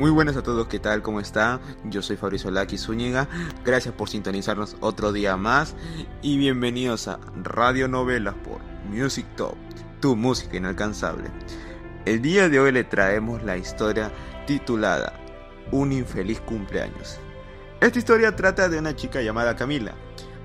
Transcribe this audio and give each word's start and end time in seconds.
Muy 0.00 0.10
buenas 0.10 0.34
a 0.38 0.42
todos, 0.42 0.66
¿qué 0.66 0.78
tal? 0.78 1.02
¿Cómo 1.02 1.20
está? 1.20 1.60
Yo 1.84 2.00
soy 2.00 2.16
Fabrizio 2.16 2.50
Laki 2.50 2.78
Zúñiga. 2.78 3.28
Gracias 3.66 3.94
por 3.94 4.08
sintonizarnos 4.08 4.78
otro 4.80 5.12
día 5.12 5.36
más 5.36 5.76
y 6.22 6.38
bienvenidos 6.38 7.06
a 7.06 7.20
Radio 7.42 7.86
Novelas 7.86 8.34
por 8.36 8.62
Music 8.88 9.26
Top, 9.36 9.56
tu 10.00 10.16
música 10.16 10.56
inalcanzable. 10.56 11.28
El 12.06 12.22
día 12.22 12.48
de 12.48 12.58
hoy 12.58 12.72
le 12.72 12.84
traemos 12.84 13.42
la 13.42 13.58
historia 13.58 14.10
titulada 14.46 15.20
Un 15.70 15.92
infeliz 15.92 16.40
cumpleaños. 16.40 17.18
Esta 17.82 17.98
historia 17.98 18.34
trata 18.34 18.70
de 18.70 18.78
una 18.78 18.96
chica 18.96 19.20
llamada 19.20 19.54
Camila, 19.54 19.94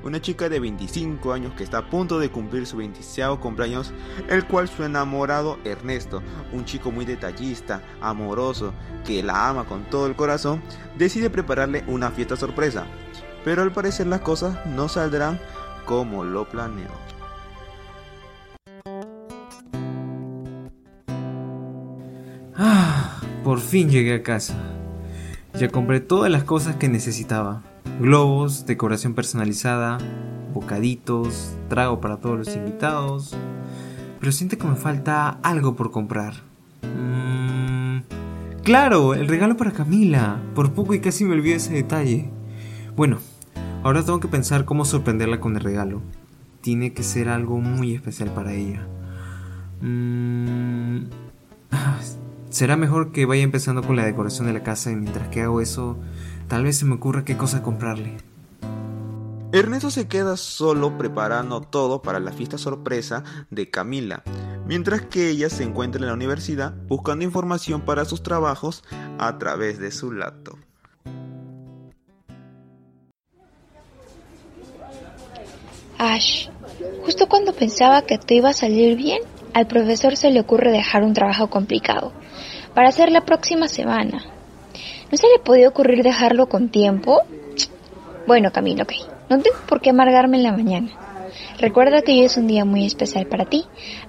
una 0.06 0.22
chica 0.22 0.48
de 0.50 0.60
25 0.60 1.34
años 1.34 1.54
que 1.54 1.64
está 1.64 1.80
a 1.80 1.90
punto 1.90 2.20
de 2.20 2.30
cumplir 2.30 2.68
su 2.68 2.78
26 2.78 3.40
cumpleaños, 3.42 3.92
el 4.30 4.46
cual 4.46 4.70
su 4.70 4.84
enamorado 4.84 5.58
Ernesto, 5.66 6.22
un 6.54 6.64
chico 6.64 6.92
muy 6.92 7.06
detallista, 7.06 7.82
amoroso, 8.00 8.72
que 9.04 9.24
la 9.24 9.50
ama 9.50 9.66
con 9.66 9.84
todo 9.90 10.06
el 10.06 10.16
corazón, 10.16 10.62
decide 10.96 11.32
prepararle 11.32 11.84
una 11.88 12.12
fiesta 12.12 12.36
sorpresa. 12.38 12.86
Pero 13.44 13.64
al 13.64 13.74
parecer 13.74 14.06
las 14.06 14.22
cosas 14.22 14.64
no 14.68 14.88
saldrán 14.88 15.40
como 15.86 16.24
lo 16.24 16.48
planeó. 16.48 16.90
Ah, 22.56 23.20
por 23.44 23.60
fin 23.60 23.90
llegué 23.90 24.14
a 24.14 24.24
casa. 24.24 24.56
Ya 25.56 25.70
compré 25.70 26.00
todas 26.00 26.32
las 26.32 26.44
cosas 26.44 26.76
que 26.76 26.90
necesitaba 26.90 27.64
globos, 28.00 28.66
decoración 28.66 29.14
personalizada, 29.14 29.98
bocaditos, 30.54 31.56
trago 31.70 32.02
para 32.02 32.18
todos 32.18 32.38
los 32.38 32.56
invitados. 32.56 33.36
Pero 34.20 34.32
siento 34.32 34.58
que 34.58 34.68
me 34.68 34.76
falta 34.76 35.30
algo 35.44 35.76
por 35.76 35.92
comprar. 35.92 36.34
Mm, 36.82 38.00
claro, 38.64 39.14
el 39.14 39.28
regalo 39.28 39.58
para 39.58 39.72
Camila. 39.72 40.42
Por 40.56 40.74
poco 40.74 40.94
y 40.94 41.00
casi 41.00 41.26
me 41.26 41.34
olvidé 41.34 41.56
ese 41.56 41.74
detalle. 41.74 42.30
Bueno, 42.96 43.20
ahora 43.84 44.04
tengo 44.04 44.20
que 44.20 44.28
pensar 44.28 44.66
cómo 44.66 44.86
sorprenderla 44.86 45.40
con 45.40 45.56
el 45.56 45.62
regalo. 45.62 46.02
Tiene 46.62 46.94
que 46.94 47.04
ser 47.04 47.30
algo 47.30 47.60
muy 47.60 47.94
especial 47.94 48.30
para 48.32 48.54
ella. 48.54 48.88
Mm, 49.82 51.06
será 52.50 52.78
mejor 52.78 53.12
que 53.12 53.26
vaya 53.26 53.44
empezando 53.44 53.84
con 53.84 53.96
la 53.96 54.06
decoración 54.06 54.48
de 54.48 54.54
la 54.54 54.64
casa 54.64 54.92
y 54.92 54.96
mientras 54.96 55.28
que 55.28 55.42
hago 55.42 55.62
eso 55.62 56.00
Tal 56.48 56.64
vez 56.64 56.78
se 56.78 56.86
me 56.86 56.96
ocurra 56.96 57.26
qué 57.26 57.38
cosa 57.38 57.64
comprarle. 57.64 58.18
Ernesto 59.52 59.90
se 59.90 60.08
queda 60.08 60.38
solo 60.38 60.98
preparando 60.98 61.62
todo 61.62 62.02
para 62.02 62.20
la 62.20 62.32
fiesta 62.32 62.58
sorpresa 62.58 63.24
de 63.50 63.70
Camila, 63.70 64.22
mientras 64.68 65.02
que 65.02 65.30
ella 65.30 65.50
se 65.50 65.64
encuentra 65.64 66.02
en 66.02 66.08
la 66.08 66.14
universidad 66.14 66.74
buscando 66.88 67.24
información 67.24 67.82
para 67.82 68.06
sus 68.06 68.22
trabajos 68.22 68.84
a 69.18 69.38
través 69.38 69.80
de 69.80 69.92
su 69.92 70.12
laptop. 70.12 70.58
Ash, 75.98 76.50
justo 77.04 77.28
cuando 77.28 77.54
pensaba 77.54 78.02
que 78.02 78.18
todo 78.18 78.36
iba 78.36 78.50
a 78.50 78.54
salir 78.54 78.98
bien, 78.98 79.22
al 79.54 79.68
profesor 79.68 80.18
se 80.18 80.30
le 80.30 80.42
ocurre 80.42 80.72
dejar 80.72 81.04
un 81.04 81.14
trabajo 81.14 81.50
complicado 81.50 82.12
para 82.74 82.90
hacer 82.90 83.10
la 83.10 83.26
próxima 83.26 83.70
semana. 83.70 84.35
¿No 85.12 85.18
se 85.18 85.28
le 85.28 85.40
podía 85.40 85.70
ocurrir 85.70 86.04
dejarlo 86.04 86.48
con 86.48 86.70
tiempo? 86.70 87.22
Bueno, 88.28 88.52
Camilo, 88.52 88.84
ok. 88.84 88.94
No 89.30 89.40
tengo 89.40 89.58
por 89.68 89.82
qué 89.82 89.92
amargarme 89.92 90.38
en 90.38 90.44
la 90.44 90.52
mañana. 90.52 90.90
Recuerda 91.60 92.02
que 92.02 92.12
hoy 92.12 92.24
es 92.24 92.38
un 92.38 92.48
día 92.48 92.66
muy 92.66 92.86
especial 92.86 93.28
para 93.28 93.46
ti, 93.46 93.66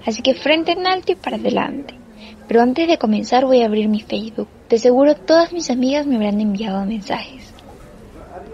así 0.07 0.23
que 0.23 0.35
frente 0.35 0.73
en 0.73 0.87
alto 0.87 1.13
y 1.13 1.17
para 1.17 1.37
adelante. 1.37 1.95
Pero 2.49 2.63
antes 2.63 2.89
de 2.89 2.99
comenzar 2.99 3.45
voy 3.45 3.63
a 3.63 3.67
abrir 3.67 3.89
mi 3.89 4.01
Facebook. 4.01 4.49
De 4.69 4.79
seguro 4.79 5.15
todas 5.15 5.53
mis 5.53 5.71
amigas 5.71 6.07
me 6.07 6.17
habrán 6.17 6.41
enviado 6.41 6.85
mensajes. 6.85 7.53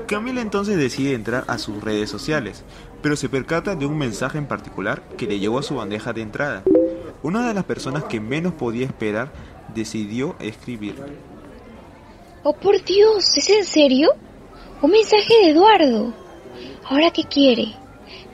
Camila 0.07 0.41
entonces 0.41 0.77
decide 0.77 1.15
entrar 1.15 1.45
a 1.47 1.59
sus 1.59 1.83
redes 1.83 2.11
sociales, 2.11 2.65
pero 3.03 3.17
se 3.17 3.29
percata 3.29 3.75
de 3.75 3.87
un 3.87 3.97
mensaje 3.97 4.39
en 4.39 4.47
particular 4.47 5.03
que 5.17 5.27
le 5.27 5.39
llegó 5.39 5.59
a 5.59 5.63
su 5.63 5.77
bandeja 5.77 6.13
de 6.13 6.23
entrada. 6.23 6.63
Una 7.23 7.47
de 7.47 7.55
las 7.55 7.65
personas 7.65 8.05
que 8.05 8.21
menos 8.21 8.53
podía 8.55 8.87
esperar 8.87 9.33
decidió 9.75 10.37
escribir. 10.41 10.97
Oh, 12.45 12.55
por 12.55 12.83
Dios, 12.85 13.37
¿es 13.37 13.49
en 13.51 13.65
serio? 13.65 14.11
Un 14.83 14.91
mensaje 14.91 15.33
de 15.43 15.51
Eduardo. 15.51 16.13
¿Ahora 16.85 17.13
qué 17.13 17.23
quiere? 17.23 17.77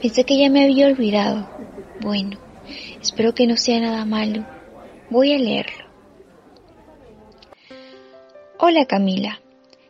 Pensé 0.00 0.24
que 0.24 0.38
ya 0.38 0.48
me 0.48 0.64
había 0.64 0.86
olvidado. 0.86 1.46
Bueno, 2.00 2.38
espero 3.02 3.34
que 3.34 3.46
no 3.46 3.58
sea 3.58 3.80
nada 3.80 4.06
malo. 4.06 4.46
Voy 5.10 5.34
a 5.34 5.38
leerlo. 5.38 5.84
Hola 8.58 8.86
Camila, 8.86 9.42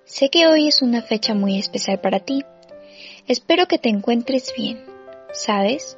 sé 0.05 0.31
que 0.31 0.49
hoy 0.49 0.67
es 0.67 0.83
una 0.83 1.01
fecha 1.01 1.35
muy 1.35 1.57
especial 1.57 2.01
para 2.01 2.19
ti. 2.19 2.43
Espero 3.29 3.67
que 3.67 3.79
te 3.79 3.89
encuentres 3.89 4.53
bien. 4.57 4.85
¿Sabes? 5.33 5.97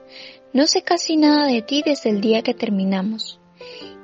No 0.53 0.67
sé 0.67 0.83
casi 0.83 1.17
nada 1.17 1.47
de 1.47 1.63
ti 1.63 1.83
desde 1.83 2.11
el 2.11 2.21
día 2.21 2.43
que 2.43 2.53
terminamos 2.53 3.40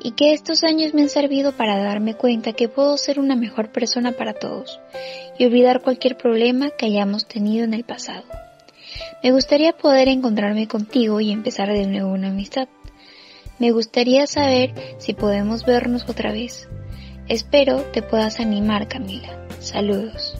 y 0.01 0.13
que 0.13 0.33
estos 0.33 0.65
años 0.65 0.95
me 0.95 1.03
han 1.03 1.09
servido 1.09 1.53
para 1.53 1.79
darme 1.83 2.15
cuenta 2.15 2.53
que 2.53 2.69
puedo 2.69 2.97
ser 2.99 3.19
una 3.19 3.37
mejor 3.37 3.71
persona 3.71 4.13
para 4.13 4.35
todos 4.35 4.81
y 5.39 5.45
olvidar 5.45 5.83
cualquier 5.83 6.17
problema 6.17 6.71
que 6.71 6.87
hayamos 6.87 7.27
tenido 7.27 7.65
en 7.65 7.75
el 7.75 7.85
pasado. 7.85 8.25
Me 9.23 9.33
gustaría 9.33 9.73
poder 9.73 10.09
encontrarme 10.09 10.69
contigo 10.69 11.21
y 11.21 11.33
empezar 11.33 11.69
de 11.69 11.87
nuevo 11.87 12.11
una 12.11 12.29
amistad. 12.29 12.69
Me 13.59 13.71
gustaría 13.71 14.27
saber 14.27 14.75
si 14.99 15.15
podemos 15.15 15.65
vernos 15.65 16.09
otra 16.09 16.31
vez. 16.33 16.69
Espero 17.29 17.83
te 17.93 18.03
puedas 18.03 18.39
animar, 18.39 18.89
Camila. 18.89 19.47
Saludos. 19.61 20.37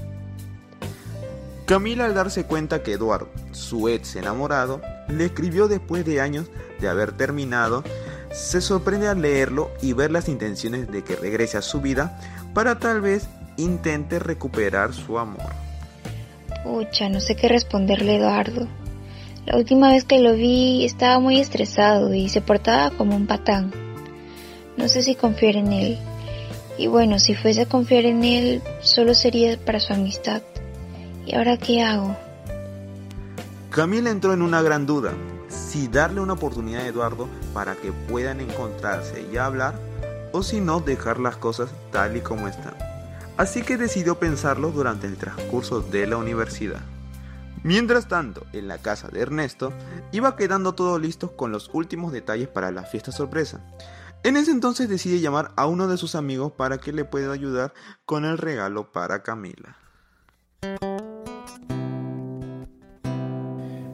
Camila 1.65 2.05
al 2.05 2.15
darse 2.15 2.45
cuenta 2.45 2.85
que 2.85 2.93
Eduardo, 2.93 3.29
su 3.51 3.89
ex 3.89 4.15
enamorado, 4.15 4.81
le 5.09 5.25
escribió 5.25 5.67
después 5.67 6.05
de 6.05 6.21
años 6.21 6.47
de 6.79 6.89
haber 6.89 7.17
terminado 7.17 7.83
se 8.31 8.61
sorprende 8.61 9.09
al 9.09 9.23
leerlo 9.23 9.71
y 9.83 9.93
ver 9.93 10.11
las 10.11 10.29
intenciones 10.29 10.91
de 10.91 11.03
que 11.03 11.17
regrese 11.17 11.59
a 11.59 11.63
su 11.63 11.81
vida 11.81 12.19
para 12.55 12.79
tal 12.79 13.01
vez 13.01 13.29
intente 13.57 14.19
recuperar 14.19 14.93
su 14.93 15.19
amor. 15.19 15.51
Pucha, 16.65 17.09
no 17.09 17.21
sé 17.21 17.37
qué 17.37 17.49
responderle 17.49 18.17
Eduardo. 18.17 18.67
La 19.47 19.57
última 19.57 19.91
vez 19.91 20.05
que 20.05 20.19
lo 20.19 20.35
vi 20.35 20.85
estaba 20.85 21.21
muy 21.21 21.39
estresado 21.39 22.13
y 22.13 22.29
se 22.29 22.41
portaba 22.41 22.91
como 22.91 23.15
un 23.15 23.27
patán. 23.27 23.73
No 24.77 24.89
sé 24.89 25.03
si 25.03 25.15
confiar 25.15 25.57
en 25.57 25.73
él. 25.73 25.99
Y 26.77 26.89
bueno, 26.89 27.19
si 27.19 27.35
fuese 27.35 27.63
a 27.63 27.69
confiar 27.69 28.05
en 28.05 28.25
él, 28.25 28.63
solo 28.81 29.15
sería 29.15 29.57
para 29.59 29.81
su 29.81 29.93
amistad. 29.93 30.43
¿Y 31.25 31.35
ahora 31.35 31.57
qué 31.57 31.83
hago? 31.83 32.17
Camila 33.71 34.11
entró 34.11 34.33
en 34.35 34.43
una 34.43 34.63
gran 34.63 34.85
duda 34.87 35.13
si 35.57 35.89
darle 35.89 36.21
una 36.21 36.35
oportunidad 36.35 36.83
a 36.83 36.87
Eduardo 36.87 37.29
para 37.55 37.75
que 37.75 37.93
puedan 37.93 38.41
encontrarse 38.41 39.27
y 39.33 39.37
hablar, 39.37 39.75
o 40.33 40.43
si 40.43 40.61
no 40.61 40.81
dejar 40.81 41.19
las 41.19 41.37
cosas 41.37 41.71
tal 41.91 42.17
y 42.17 42.21
como 42.21 42.47
están. 42.47 42.75
Así 43.37 43.63
que 43.63 43.77
decidió 43.77 44.19
pensarlo 44.19 44.71
durante 44.71 45.07
el 45.07 45.17
transcurso 45.17 45.81
de 45.81 46.07
la 46.07 46.17
universidad. 46.17 46.81
Mientras 47.63 48.07
tanto, 48.07 48.47
en 48.53 48.69
la 48.69 48.79
casa 48.79 49.09
de 49.09 49.21
Ernesto, 49.21 49.73
iba 50.13 50.37
quedando 50.37 50.75
todo 50.75 50.99
listo 50.99 51.37
con 51.37 51.53
los 51.53 51.71
últimos 51.73 52.13
detalles 52.13 52.49
para 52.49 52.71
la 52.71 52.85
fiesta 52.85 53.13
sorpresa. 53.13 53.61
En 54.23 54.37
ese 54.37 54.51
entonces 54.51 54.89
decide 54.89 55.21
llamar 55.21 55.53
a 55.57 55.67
uno 55.67 55.89
de 55.89 55.97
sus 55.97 56.15
amigos 56.15 56.53
para 56.53 56.79
que 56.79 56.93
le 56.93 57.05
pueda 57.05 57.33
ayudar 57.33 57.75
con 58.05 58.25
el 58.25 58.39
regalo 58.39 58.93
para 58.93 59.23
Camila. 59.23 59.77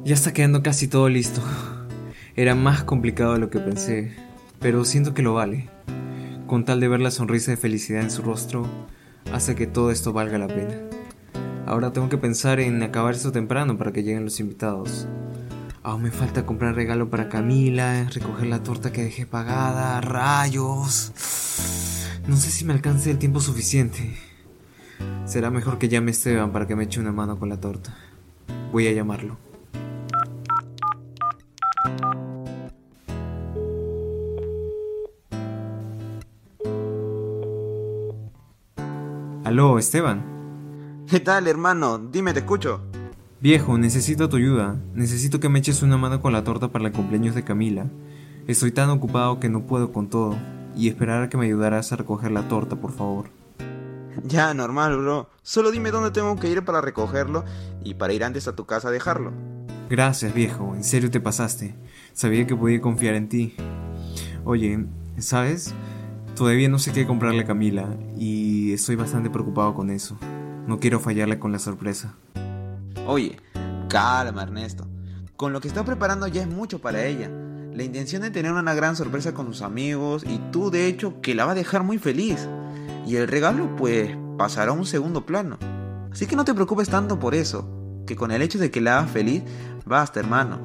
Ya 0.05 0.15
está 0.15 0.33
quedando 0.33 0.65
casi 0.65 0.89
todo 0.89 1.09
listo. 1.09 1.41
Era 2.35 2.57
más 2.57 2.83
complicado 2.83 3.35
de 3.35 3.39
lo 3.39 3.51
que 3.51 3.61
pensé, 3.61 4.13
pero 4.59 4.85
siento 4.85 5.15
que 5.15 5.23
lo 5.23 5.35
vale. 5.35 5.69
Con 6.49 6.65
tal 6.65 6.81
de 6.81 6.89
ver 6.89 6.99
la 7.01 7.13
sonrisa 7.13 7.53
de 7.53 7.57
felicidad 7.57 8.03
en 8.03 8.11
su 8.11 8.23
rostro, 8.23 8.67
hace 9.33 9.55
que 9.55 9.69
todo 9.69 9.93
esto 9.93 10.13
valga 10.13 10.39
la 10.39 10.49
pena. 10.49 10.75
Ahora 11.67 11.93
tengo 11.93 12.09
que 12.09 12.19
pensar 12.19 12.59
en 12.59 12.83
acabar 12.83 13.15
esto 13.15 13.31
temprano 13.31 13.79
para 13.79 13.93
que 13.93 14.03
lleguen 14.03 14.25
los 14.25 14.41
invitados. 14.41 15.07
Aún 15.85 16.03
me 16.03 16.11
falta 16.11 16.47
comprar 16.47 16.75
regalo 16.75 17.09
para 17.09 17.29
Camila, 17.29 18.09
recoger 18.13 18.49
la 18.49 18.65
torta 18.65 18.91
que 18.91 19.05
dejé 19.05 19.25
pagada, 19.25 20.01
rayos. 20.01 21.13
No 22.27 22.37
sé 22.37 22.51
si 22.51 22.65
me 22.65 22.73
alcance 22.73 23.09
el 23.09 23.19
tiempo 23.19 23.39
suficiente. 23.39 24.17
Será 25.27 25.51
mejor 25.51 25.79
que 25.79 25.89
llame 25.89 26.11
Esteban 26.11 26.51
para 26.51 26.67
que 26.67 26.75
me 26.75 26.85
eche 26.85 26.99
una 26.99 27.13
mano 27.13 27.39
con 27.39 27.49
la 27.49 27.61
torta. 27.61 27.97
Voy 28.73 28.89
a 28.89 28.93
llamarlo. 28.93 29.52
Aló, 39.53 39.79
Esteban. 39.79 41.05
¿Qué 41.07 41.21
tal, 41.21 41.47
hermano? 41.47 41.99
Dime, 41.99 42.33
te 42.33 42.39
escucho. 42.39 42.81
Viejo, 43.39 43.77
necesito 43.77 44.31
tu 44.31 44.39
ayuda. 44.39 44.81
Necesito 44.95 45.41
que 45.41 45.51
me 45.51 45.59
eches 45.59 45.83
una 45.83 45.99
mano 45.99 46.23
con 46.23 46.33
la 46.33 46.43
torta 46.43 46.69
para 46.69 46.87
el 46.87 46.93
cumpleaños 46.93 47.35
de 47.35 47.45
Camila. 47.45 47.85
Estoy 48.47 48.73
tan 48.73 48.89
ocupado 48.89 49.41
que 49.41 49.51
no 49.51 49.67
puedo 49.67 49.93
con 49.93 50.09
todo. 50.09 50.39
Y 50.75 50.89
esperar 50.89 51.23
a 51.23 51.29
que 51.29 51.37
me 51.37 51.45
ayudaras 51.45 51.93
a 51.93 51.97
recoger 51.97 52.31
la 52.31 52.49
torta, 52.49 52.77
por 52.77 52.93
favor. 52.93 53.27
Ya, 54.25 54.55
normal, 54.55 54.97
bro. 54.97 55.29
Solo 55.43 55.71
dime 55.71 55.91
dónde 55.91 56.13
tengo 56.13 56.35
que 56.37 56.49
ir 56.49 56.65
para 56.65 56.81
recogerlo 56.81 57.45
y 57.85 57.93
para 57.93 58.15
ir 58.15 58.25
antes 58.25 58.49
a 58.49 58.57
tu 58.57 58.65
casa 58.65 58.89
a 58.89 58.91
dejarlo. 58.91 59.35
Gracias, 59.91 60.33
viejo. 60.33 60.75
En 60.75 60.83
serio 60.83 61.11
te 61.11 61.21
pasaste. 61.21 61.75
Sabía 62.15 62.47
que 62.47 62.57
podía 62.57 62.81
confiar 62.81 63.17
en 63.17 63.29
ti. 63.29 63.55
Oye, 64.47 64.87
¿sabes? 65.19 65.75
Todavía 66.35 66.69
no 66.69 66.79
sé 66.79 66.93
qué 66.93 67.07
comprarle 67.07 67.43
a 67.43 67.47
Camila 67.47 67.87
y 68.19 68.73
estoy 68.73 68.97
bastante 68.97 69.29
preocupado 69.29 69.75
con 69.75 69.91
eso. 69.91 70.17
No 70.67 70.81
quiero 70.81 70.99
fallarle 70.99 71.39
con 71.39 71.53
la 71.53 71.59
sorpresa. 71.59 72.15
Oye, 73.07 73.37
calma, 73.89 74.43
Ernesto. 74.43 74.87
Con 75.37 75.53
lo 75.53 75.61
que 75.61 75.69
está 75.69 75.85
preparando 75.85 76.27
ya 76.29 76.43
es 76.43 76.49
mucho 76.49 76.81
para 76.81 77.05
ella. 77.05 77.31
La 77.75 77.83
intención 77.83 78.23
de 78.23 78.31
tener 78.31 78.53
una 78.53 78.75
gran 78.75 78.97
sorpresa 78.97 79.35
con 79.35 79.47
sus 79.47 79.63
amigos 79.63 80.25
y 80.27 80.39
tú 80.51 80.71
de 80.71 80.87
hecho 80.87 81.21
que 81.21 81.35
la 81.35 81.45
va 81.45 81.53
a 81.53 81.57
dejar 81.57 81.83
muy 81.83 81.99
feliz. 81.99 82.49
Y 83.07 83.17
el 83.17 83.29
regalo 83.29 83.77
pues 83.77 84.17
pasará 84.39 84.71
a 84.71 84.75
un 84.75 84.87
segundo 84.87 85.27
plano. 85.27 85.59
Así 86.11 86.27
que 86.27 86.37
no 86.37 86.45
te 86.45 86.55
preocupes 86.55 86.89
tanto 86.89 87.19
por 87.19 87.35
eso, 87.35 87.69
que 88.07 88.17
con 88.17 88.31
el 88.31 88.43
hecho 88.43 88.59
de 88.59 88.71
que 88.71 88.81
la 88.81 88.99
hagas 88.99 89.11
feliz, 89.11 89.43
basta 89.85 90.21
hermano. 90.21 90.61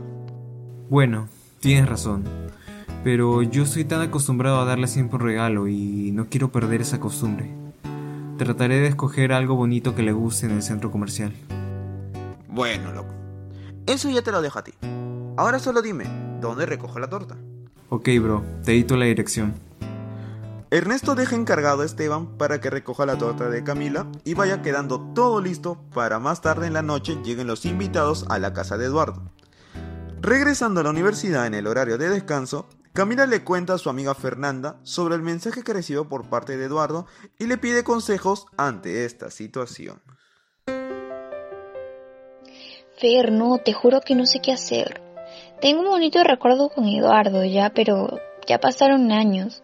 Bueno, 0.90 1.28
tienes 1.60 1.90
razón. 1.90 2.24
Pero 3.08 3.42
yo 3.42 3.64
estoy 3.64 3.86
tan 3.86 4.02
acostumbrado 4.02 4.60
a 4.60 4.66
darle 4.66 4.86
siempre 4.86 5.16
un 5.16 5.24
regalo 5.24 5.70
y 5.70 6.12
no 6.12 6.28
quiero 6.28 6.52
perder 6.52 6.82
esa 6.82 7.00
costumbre. 7.00 7.50
Trataré 8.38 8.82
de 8.82 8.88
escoger 8.88 9.32
algo 9.32 9.56
bonito 9.56 9.96
que 9.96 10.04
le 10.04 10.12
guste 10.12 10.46
en 10.46 10.52
el 10.52 10.62
centro 10.62 10.92
comercial. 10.92 11.34
Bueno, 12.50 12.92
loco. 12.92 13.14
Eso 13.86 14.10
ya 14.10 14.24
te 14.24 14.34
lo 14.34 14.42
dejo 14.42 14.60
a 14.60 14.66
ti. 14.66 14.74
Ahora 15.38 15.60
solo 15.60 15.82
dime, 15.82 16.04
¿dónde 16.42 16.66
recojo 16.66 17.00
la 17.00 17.10
torta? 17.10 17.38
Ok, 17.88 18.10
bro, 18.22 18.44
te 18.66 18.74
edito 18.74 18.98
la 18.98 19.06
dirección. 19.06 19.54
Ernesto 20.70 21.16
deja 21.16 21.38
encargado 21.38 21.84
a 21.84 21.86
Esteban 21.86 22.38
para 22.38 22.60
que 22.60 22.70
recoja 22.70 23.06
la 23.06 23.18
torta 23.18 23.50
de 23.50 23.64
Camila 23.64 24.06
y 24.26 24.34
vaya 24.34 24.62
quedando 24.62 25.00
todo 25.16 25.40
listo 25.40 25.80
para 25.94 26.20
más 26.20 26.42
tarde 26.42 26.68
en 26.68 26.74
la 26.74 26.82
noche 26.82 27.18
lleguen 27.24 27.48
los 27.48 27.64
invitados 27.64 28.26
a 28.28 28.38
la 28.38 28.52
casa 28.52 28.78
de 28.78 28.84
Eduardo. 28.84 29.22
Regresando 30.20 30.82
a 30.82 30.84
la 30.84 30.90
universidad 30.90 31.46
en 31.46 31.54
el 31.54 31.68
horario 31.68 31.98
de 31.98 32.10
descanso, 32.10 32.68
Camila 32.98 33.28
le 33.28 33.44
cuenta 33.44 33.76
a 33.76 33.78
su 33.78 33.92
amiga 33.92 34.16
Fernanda 34.16 34.80
sobre 34.82 35.14
el 35.14 35.22
mensaje 35.22 35.62
que 35.62 35.72
recibió 35.72 36.10
por 36.10 36.32
parte 36.32 36.58
de 36.58 36.66
Eduardo 36.66 37.06
y 37.38 37.46
le 37.46 37.60
pide 37.60 37.84
consejos 37.84 38.48
ante 38.58 39.06
esta 39.06 39.30
situación. 39.30 40.02
Fer, 43.00 43.32
no, 43.32 43.60
te 43.60 43.72
juro 43.74 44.02
que 44.02 44.16
no 44.16 44.26
sé 44.26 44.40
qué 44.42 44.52
hacer. 44.52 45.00
Tengo 45.62 45.82
un 45.82 45.90
bonito 45.90 46.24
recuerdo 46.24 46.70
con 46.70 46.88
Eduardo 46.88 47.46
ya, 47.46 47.70
pero 47.70 48.20
ya 48.48 48.60
pasaron 48.60 49.12
años. 49.12 49.62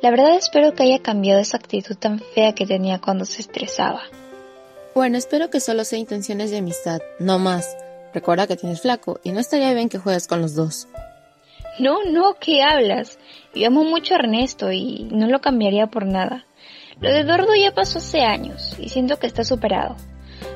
La 0.00 0.10
verdad 0.10 0.34
espero 0.34 0.72
que 0.72 0.84
haya 0.84 1.02
cambiado 1.02 1.40
esa 1.40 1.58
actitud 1.58 1.96
tan 1.96 2.20
fea 2.34 2.54
que 2.54 2.64
tenía 2.64 3.02
cuando 3.02 3.26
se 3.26 3.42
estresaba. 3.42 4.00
Bueno, 4.94 5.18
espero 5.18 5.50
que 5.50 5.60
solo 5.60 5.84
sea 5.84 5.98
intenciones 5.98 6.50
de 6.50 6.56
amistad, 6.56 7.02
no 7.18 7.38
más. 7.38 7.76
Recuerda 8.14 8.46
que 8.46 8.56
tienes 8.56 8.80
flaco 8.80 9.20
y 9.22 9.32
no 9.32 9.40
estaría 9.40 9.74
bien 9.74 9.90
que 9.90 9.98
juegues 9.98 10.26
con 10.26 10.40
los 10.40 10.54
dos. 10.54 10.88
No, 11.78 12.04
no, 12.04 12.34
¿qué 12.38 12.62
hablas? 12.62 13.18
Yo 13.54 13.66
amo 13.66 13.84
mucho 13.84 14.14
a 14.14 14.18
Ernesto 14.18 14.70
y 14.72 15.08
no 15.10 15.26
lo 15.26 15.40
cambiaría 15.40 15.86
por 15.86 16.06
nada. 16.06 16.44
Lo 17.00 17.10
de 17.10 17.20
Eduardo 17.20 17.54
ya 17.54 17.72
pasó 17.72 17.98
hace 17.98 18.22
años 18.22 18.76
y 18.78 18.90
siento 18.90 19.18
que 19.18 19.26
está 19.26 19.42
superado. 19.42 19.96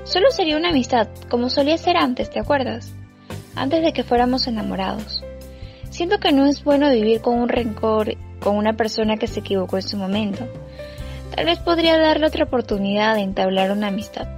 Solo 0.05 0.31
sería 0.31 0.57
una 0.57 0.71
amistad, 0.71 1.09
como 1.31 1.49
solía 1.49 1.79
ser 1.79 1.97
antes, 1.97 2.31
¿te 2.31 2.39
acuerdas? 2.39 2.93
Antes 3.55 3.83
de 3.83 3.93
que 3.93 4.05
fuéramos 4.05 4.47
enamorados. 4.47 5.25
Siento 5.91 6.21
que 6.21 6.33
no 6.33 6.45
es 6.47 6.63
bueno 6.63 6.91
vivir 6.91 7.23
con 7.23 7.39
un 7.39 7.49
rencor 7.49 8.15
con 8.41 8.57
una 8.57 8.75
persona 8.75 9.17
que 9.17 9.27
se 9.27 9.41
equivocó 9.41 9.77
en 9.77 9.83
su 9.83 9.97
momento. 9.97 10.47
Tal 11.35 11.47
vez 11.47 11.59
podría 11.59 11.99
darle 11.99 12.27
otra 12.27 12.45
oportunidad 12.45 13.15
de 13.15 13.23
entablar 13.23 13.71
una 13.71 13.89
amistad. 13.89 14.29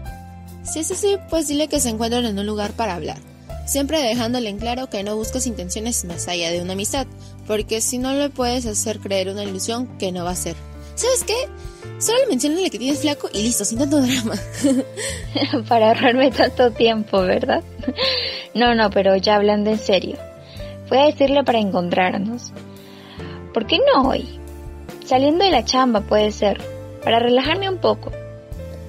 Si 0.63 0.79
es 0.79 0.91
así, 0.93 1.17
pues 1.29 1.49
dile 1.49 1.69
que 1.69 1.81
se 1.81 1.91
encuentren 1.91 2.25
en 2.25 2.39
un 2.39 2.47
lugar 2.47 2.71
para 2.73 2.95
hablar. 2.95 3.19
Siempre 3.69 4.01
dejándole 4.01 4.49
en 4.49 4.59
claro 4.59 4.89
que 4.89 5.03
no 5.03 5.15
buscas 5.15 5.47
intenciones 5.47 6.03
más 6.07 6.27
allá 6.27 6.51
de 6.51 6.63
una 6.63 6.73
amistad, 6.73 7.07
porque 7.47 7.83
si 7.83 7.99
no 7.99 8.15
le 8.15 8.31
puedes 8.31 8.65
hacer 8.65 8.99
creer 8.99 9.29
una 9.29 9.45
ilusión 9.45 9.99
que 9.99 10.11
no 10.11 10.25
va 10.25 10.31
a 10.31 10.37
ser. 10.37 10.57
¿Sabes 10.95 11.23
qué? 11.25 11.35
Solo 11.99 12.19
mencionale 12.31 12.71
que 12.71 12.79
tienes 12.79 13.01
flaco 13.01 13.29
y 13.31 13.43
listo, 13.43 13.67
sin 13.67 13.79
tanto 13.79 14.01
drama. 14.01 14.37
para 15.69 15.89
ahorrarme 15.89 16.31
tanto 16.31 16.71
tiempo, 16.71 17.21
¿verdad? 17.21 17.63
no, 18.55 18.75
no, 18.75 18.89
pero 18.89 19.15
ya 19.17 19.37
hablando 19.37 19.69
en 19.69 19.79
serio. 19.79 20.17
Voy 20.89 21.01
a 21.01 21.05
decirle 21.05 21.45
para 21.45 21.59
encontrarnos. 21.59 22.55
¿Por 23.53 23.67
qué 23.67 23.81
no 23.93 24.09
hoy? 24.09 24.41
Saliendo 25.05 25.45
de 25.45 25.51
la 25.51 25.67
chamba 25.67 26.01
puede 26.01 26.33
ser, 26.33 26.59
para 27.05 27.19
relajarme 27.19 27.69
un 27.69 27.77
poco. 27.77 28.13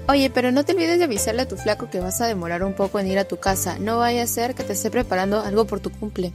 Oye, 0.10 0.32
pero 0.32 0.52
no 0.52 0.66
te 0.66 0.72
olvides 0.72 0.98
de 0.98 1.04
avisarle 1.04 1.44
a 1.44 1.48
tu 1.48 1.56
flaco 1.56 1.88
que 1.92 2.00
vas 2.00 2.20
a 2.20 2.26
demorar 2.26 2.64
un 2.64 2.74
poco 2.74 2.98
en 2.98 3.06
ir 3.06 3.20
a 3.20 3.26
tu 3.26 3.38
casa. 3.38 3.78
No 3.78 4.00
vaya 4.00 4.24
a 4.24 4.28
ser 4.28 4.56
que 4.56 4.64
te 4.64 4.74
esté 4.74 4.90
preparando 4.90 5.40
algo 5.40 5.66
por 5.66 5.82
tu 5.82 5.92
cumple. 5.92 6.34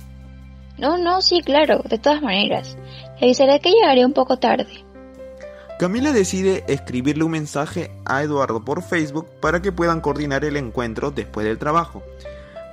No, 0.78 0.96
no, 0.96 1.20
sí, 1.20 1.42
claro, 1.44 1.82
de 1.82 1.98
todas 1.98 2.22
maneras. 2.22 2.76
Le 3.18 3.26
avisaré 3.26 3.58
que 3.58 3.72
llegaré 3.72 4.06
un 4.06 4.12
poco 4.12 4.38
tarde. 4.38 4.68
Camila 5.76 6.12
decide 6.12 6.62
escribirle 6.68 7.24
un 7.24 7.32
mensaje 7.32 7.90
a 8.04 8.22
Eduardo 8.22 8.64
por 8.64 8.80
Facebook 8.80 9.26
para 9.40 9.60
que 9.60 9.72
puedan 9.72 10.00
coordinar 10.00 10.44
el 10.44 10.56
encuentro 10.56 11.10
después 11.10 11.44
del 11.44 11.58
trabajo. 11.58 12.04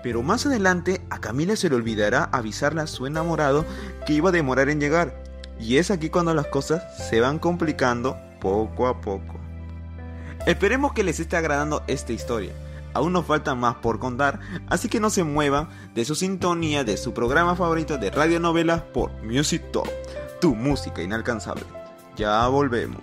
Pero 0.03 0.21
más 0.21 0.45
adelante 0.45 1.01
a 1.09 1.19
Camila 1.19 1.55
se 1.55 1.69
le 1.69 1.77
olvidará 1.77 2.25
avisarle 2.25 2.81
a 2.81 2.87
su 2.87 3.07
enamorado 3.07 3.65
que 4.05 4.13
iba 4.13 4.29
a 4.29 4.33
demorar 4.33 4.69
en 4.69 4.79
llegar. 4.79 5.15
Y 5.59 5.77
es 5.77 5.89
aquí 5.89 6.11
cuando 6.11 6.35
las 6.35 6.45
cosas 6.45 6.83
se 7.09 7.21
van 7.21 7.39
complicando 7.39 8.17
poco 8.39 8.85
a 8.85 9.01
poco. 9.01 9.40
Esperemos 10.45 10.93
que 10.93 11.03
les 11.03 11.19
esté 11.19 11.37
agradando 11.37 11.83
esta 11.87 12.13
historia. 12.13 12.51
Aún 12.93 13.13
nos 13.13 13.25
falta 13.25 13.55
más 13.55 13.75
por 13.75 13.99
contar, 13.99 14.39
así 14.67 14.89
que 14.89 14.99
no 14.99 15.09
se 15.09 15.23
muevan 15.23 15.69
de 15.93 16.03
su 16.03 16.15
sintonía 16.15 16.83
de 16.83 16.97
su 16.97 17.13
programa 17.13 17.55
favorito 17.55 17.97
de 17.97 18.09
radionovelas 18.11 18.81
por 18.81 19.11
Music 19.23 19.63
Top, 19.71 19.87
tu 20.41 20.55
música 20.55 21.01
inalcanzable. 21.01 21.63
Ya 22.17 22.45
volvemos. 22.47 22.99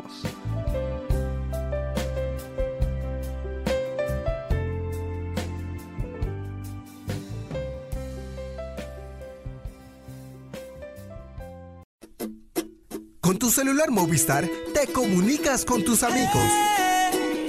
Con 13.21 13.39
tu 13.39 13.51
celular 13.51 13.91
Movistar 13.91 14.49
te 14.75 14.93
comunicas 14.93 15.65
con 15.65 15.85
tus 15.85 16.03
amigos. 16.03 16.88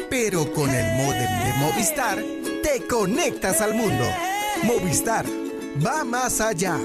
Pero 0.10 0.52
con 0.54 0.70
el 0.70 0.96
modem 0.96 1.44
de 1.44 1.54
Movistar 1.60 2.18
te 2.64 2.88
conectas 2.88 3.62
al 3.62 3.76
mundo. 3.76 4.04
Movistar 4.64 5.26
va 5.86 6.04
más 6.04 6.42
allá. 6.42 6.78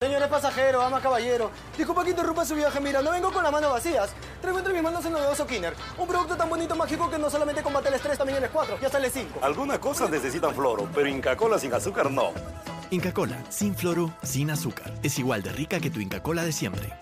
Señores 0.00 0.28
pasajeros, 0.28 0.82
ama 0.82 1.00
caballero, 1.00 1.50
disculpa 1.76 2.02
que 2.02 2.10
interrumpa 2.10 2.44
su 2.44 2.54
viaje, 2.54 2.80
mira, 2.80 3.02
no 3.02 3.10
vengo 3.12 3.30
con 3.30 3.44
las 3.44 3.52
manos 3.52 3.70
vacías. 3.70 4.10
Traigo 4.40 4.58
entre 4.58 4.72
mis 4.72 4.82
manos 4.82 5.04
el 5.04 5.12
novedoso 5.12 5.46
Kinner, 5.46 5.74
un 5.98 6.08
producto 6.08 6.34
tan 6.36 6.48
bonito 6.48 6.74
mágico 6.74 7.08
que 7.08 7.18
no 7.18 7.30
solamente 7.30 7.62
combate 7.62 7.88
el 7.88 7.94
estrés, 7.94 8.18
también 8.18 8.42
el 8.42 8.50
4, 8.50 8.80
ya 8.80 8.88
sale 8.88 9.10
5. 9.10 9.40
Algunas 9.42 9.78
cosas 9.78 10.10
necesitan 10.10 10.54
floro, 10.54 10.88
pero 10.94 11.06
Inca 11.08 11.36
Cola 11.36 11.58
sin 11.58 11.72
azúcar 11.72 12.10
no. 12.10 12.32
Inca 12.90 13.12
Cola, 13.12 13.38
sin 13.48 13.76
floro, 13.76 14.12
sin 14.22 14.50
azúcar. 14.50 14.92
Es 15.02 15.18
igual 15.18 15.42
de 15.42 15.52
rica 15.52 15.78
que 15.78 15.90
tu 15.90 16.00
Inca 16.00 16.22
Cola 16.22 16.42
de 16.42 16.52
siempre. 16.52 16.92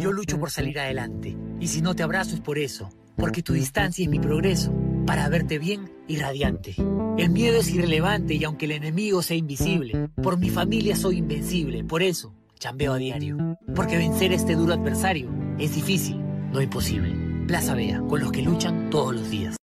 Yo 0.00 0.12
lucho 0.12 0.40
por 0.40 0.50
salir 0.50 0.78
adelante. 0.80 1.36
Y 1.60 1.68
si 1.68 1.82
no 1.82 1.94
te 1.94 2.02
abrazo 2.02 2.34
es 2.34 2.40
por 2.40 2.58
eso. 2.58 2.88
Porque 3.16 3.42
tu 3.42 3.52
distancia 3.52 4.02
es 4.02 4.10
mi 4.10 4.18
progreso. 4.18 4.72
Para 5.06 5.28
verte 5.28 5.58
bien 5.58 5.92
y 6.08 6.16
radiante. 6.16 6.74
El 7.18 7.28
miedo 7.28 7.60
es 7.60 7.68
irrelevante 7.68 8.34
y 8.34 8.44
aunque 8.44 8.64
el 8.64 8.72
enemigo 8.72 9.20
sea 9.20 9.36
invisible, 9.36 10.08
por 10.22 10.38
mi 10.38 10.48
familia 10.48 10.96
soy 10.96 11.18
invencible. 11.18 11.84
Por 11.84 12.02
eso, 12.02 12.32
chambeo 12.58 12.94
a 12.94 12.96
diario. 12.96 13.58
Porque 13.74 13.98
vencer 13.98 14.32
a 14.32 14.36
este 14.36 14.56
duro 14.56 14.72
adversario 14.72 15.28
es 15.58 15.74
difícil, 15.74 16.18
no 16.50 16.62
imposible. 16.62 17.14
Plaza 17.46 17.74
Vea, 17.74 18.00
con 18.00 18.20
los 18.20 18.32
que 18.32 18.40
luchan 18.40 18.88
todos 18.88 19.14
los 19.14 19.28
días. 19.28 19.59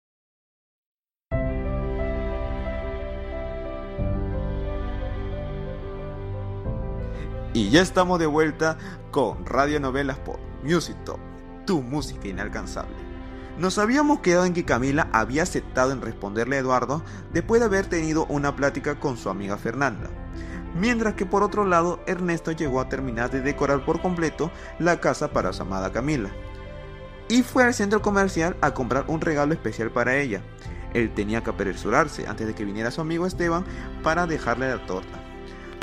Y 7.56 7.70
ya 7.70 7.84
estamos 7.84 8.18
de 8.18 8.26
vuelta 8.26 8.80
con 9.12 9.46
Radio 9.46 9.80
Novelas 9.80 10.18
por 10.18 10.40
Music 10.64 10.98
Top, 11.06 11.20
tu 11.68 11.84
música 11.84 12.28
inalcanzable. 12.28 12.96
Nos 13.60 13.78
habíamos 13.78 14.22
quedado 14.22 14.46
en 14.46 14.56
que 14.56 14.66
Camila 14.66 15.08
había 15.14 15.44
aceptado 15.44 15.92
en 15.92 16.02
responderle 16.02 16.56
a 16.56 16.60
Eduardo 16.60 17.04
después 17.32 17.62
de 17.62 17.68
haber 17.68 17.86
tenido 17.86 18.26
una 18.26 18.56
plática 18.56 19.00
con 19.00 19.18
su 19.18 19.30
amiga 19.30 19.56
Fernanda. 19.58 20.10
Mientras 20.74 21.14
que 21.14 21.28
por 21.28 21.44
otro 21.44 21.64
lado 21.64 22.00
Ernesto 22.08 22.52
llegó 22.52 22.82
a 22.82 22.90
terminar 22.90 23.30
de 23.30 23.42
decorar 23.42 23.86
por 23.86 24.02
completo 24.02 24.50
la 24.80 25.00
casa 25.00 25.32
para 25.32 25.54
su 25.54 25.62
amada 25.62 25.92
Camila. 25.92 26.32
Y 27.30 27.44
fue 27.44 27.66
al 27.66 27.76
centro 27.76 28.02
comercial 28.02 28.58
a 28.62 28.74
comprar 28.74 29.06
un 29.08 29.22
regalo 29.22 29.54
especial 29.54 29.92
para 29.92 30.18
ella. 30.18 30.42
Él 30.96 31.14
tenía 31.14 31.44
que 31.44 31.52
apresurarse 31.52 32.26
antes 32.28 32.48
de 32.48 32.56
que 32.56 32.66
viniera 32.66 32.90
su 32.90 33.02
amigo 33.02 33.28
Esteban 33.28 33.64
para 34.02 34.26
dejarle 34.26 34.70
la 34.70 34.84
torta. 34.88 35.33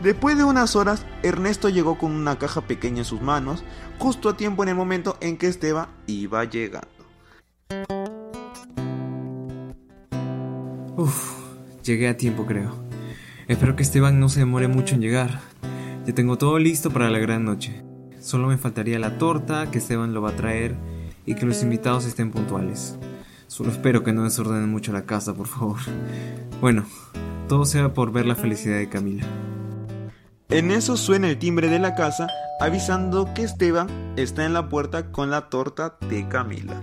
Después 0.03 0.39
de 0.39 0.45
unas 0.45 0.77
horas, 0.77 1.05
Ernesto 1.23 1.69
llegó 1.69 1.99
con 1.99 2.13
una 2.13 2.39
caja 2.39 2.63
pequeña 2.63 2.99
en 3.01 3.05
sus 3.05 3.21
manos, 3.21 3.63
justo 3.99 4.31
a 4.31 4.37
tiempo 4.37 4.63
en 4.63 4.71
el 4.71 4.75
momento 4.75 5.19
en 5.21 5.37
que 5.37 5.47
Esteban 5.47 5.89
iba 6.07 6.43
llegando. 6.45 6.89
Uf, 10.97 11.33
llegué 11.83 12.09
a 12.09 12.17
tiempo 12.17 12.47
creo. 12.47 12.75
Espero 13.47 13.77
que 13.77 13.83
Esteban 13.83 14.19
no 14.21 14.31
se 14.31 14.41
demore 14.41 14.69
mucho 14.69 14.95
en 14.95 15.03
llegar. 15.03 15.41
Ya 16.07 16.15
tengo 16.15 16.39
todo 16.39 16.59
listo 16.59 16.91
para 16.91 17.11
la 17.11 17.19
gran 17.19 17.45
noche. 17.45 17.83
Solo 18.21 18.49
me 18.49 18.57
faltaría 18.57 18.99
la 18.99 19.19
torta 19.19 19.71
que 19.71 19.79
Esteban 19.79 20.15
lo 20.15 20.23
va 20.23 20.31
a 20.31 20.37
traer 20.37 20.77
y 21.27 21.35
que 21.35 21.45
los 21.45 21.63
invitados 21.63 22.07
estén 22.07 22.31
puntuales. 22.31 22.97
Solo 23.49 23.71
espero 23.71 24.03
que 24.03 24.13
no 24.13 24.25
desordenen 24.25 24.71
mucho 24.71 24.93
la 24.93 25.05
casa, 25.05 25.35
por 25.35 25.47
favor. 25.47 25.79
Bueno, 26.61 26.85
todo 27.49 27.67
sea 27.67 27.93
por 27.93 28.13
ver 28.13 28.27
la 28.27 28.37
felicidad 28.37 28.79
de 28.79 28.89
Camila. 28.89 29.27
En 30.51 30.73
eso 30.73 30.97
suena 30.97 31.29
el 31.29 31.39
timbre 31.39 31.69
de 31.69 31.79
la 31.79 31.95
casa 31.95 32.27
avisando 32.59 33.33
que 33.35 33.43
Esteban 33.43 33.87
está 34.17 34.45
en 34.45 34.53
la 34.53 34.69
puerta 34.69 35.13
con 35.13 35.31
la 35.31 35.49
torta 35.49 35.97
de 36.09 36.27
Camila. 36.27 36.83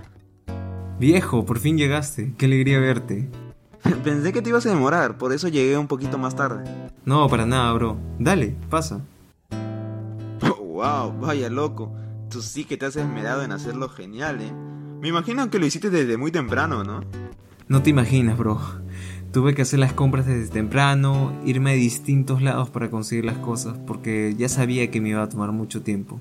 Viejo, 0.98 1.44
por 1.44 1.58
fin 1.58 1.76
llegaste. 1.76 2.32
Qué 2.38 2.46
alegría 2.46 2.80
verte. 2.80 3.28
Pensé 4.04 4.32
que 4.32 4.40
te 4.40 4.48
ibas 4.48 4.64
a 4.64 4.70
demorar, 4.70 5.18
por 5.18 5.34
eso 5.34 5.48
llegué 5.48 5.76
un 5.76 5.86
poquito 5.86 6.16
más 6.16 6.34
tarde. 6.34 6.64
No, 7.04 7.28
para 7.28 7.44
nada, 7.44 7.70
bro. 7.74 7.98
Dale, 8.18 8.56
pasa. 8.70 9.02
Oh, 10.40 10.82
wow, 10.84 11.12
vaya 11.20 11.50
loco. 11.50 11.92
Tú 12.30 12.40
sí 12.40 12.64
que 12.64 12.76
te 12.76 12.86
has 12.86 12.96
esmerado 12.96 13.42
en 13.42 13.52
hacerlo 13.52 13.88
genial, 13.88 14.40
¿eh? 14.40 14.52
Me 15.00 15.08
imagino 15.08 15.50
que 15.50 15.58
lo 15.58 15.66
hiciste 15.66 15.90
desde 15.90 16.16
muy 16.16 16.30
temprano, 16.30 16.84
¿no? 16.84 17.00
No 17.66 17.82
te 17.82 17.90
imaginas, 17.90 18.38
bro. 18.38 18.60
Tuve 19.32 19.54
que 19.54 19.62
hacer 19.62 19.78
las 19.78 19.92
compras 19.92 20.24
desde 20.24 20.48
temprano, 20.48 21.38
irme 21.44 21.72
a 21.72 21.74
distintos 21.74 22.40
lados 22.40 22.70
para 22.70 22.90
conseguir 22.90 23.26
las 23.26 23.36
cosas, 23.36 23.76
porque 23.86 24.34
ya 24.38 24.48
sabía 24.48 24.90
que 24.90 25.02
me 25.02 25.10
iba 25.10 25.22
a 25.22 25.28
tomar 25.28 25.52
mucho 25.52 25.82
tiempo. 25.82 26.18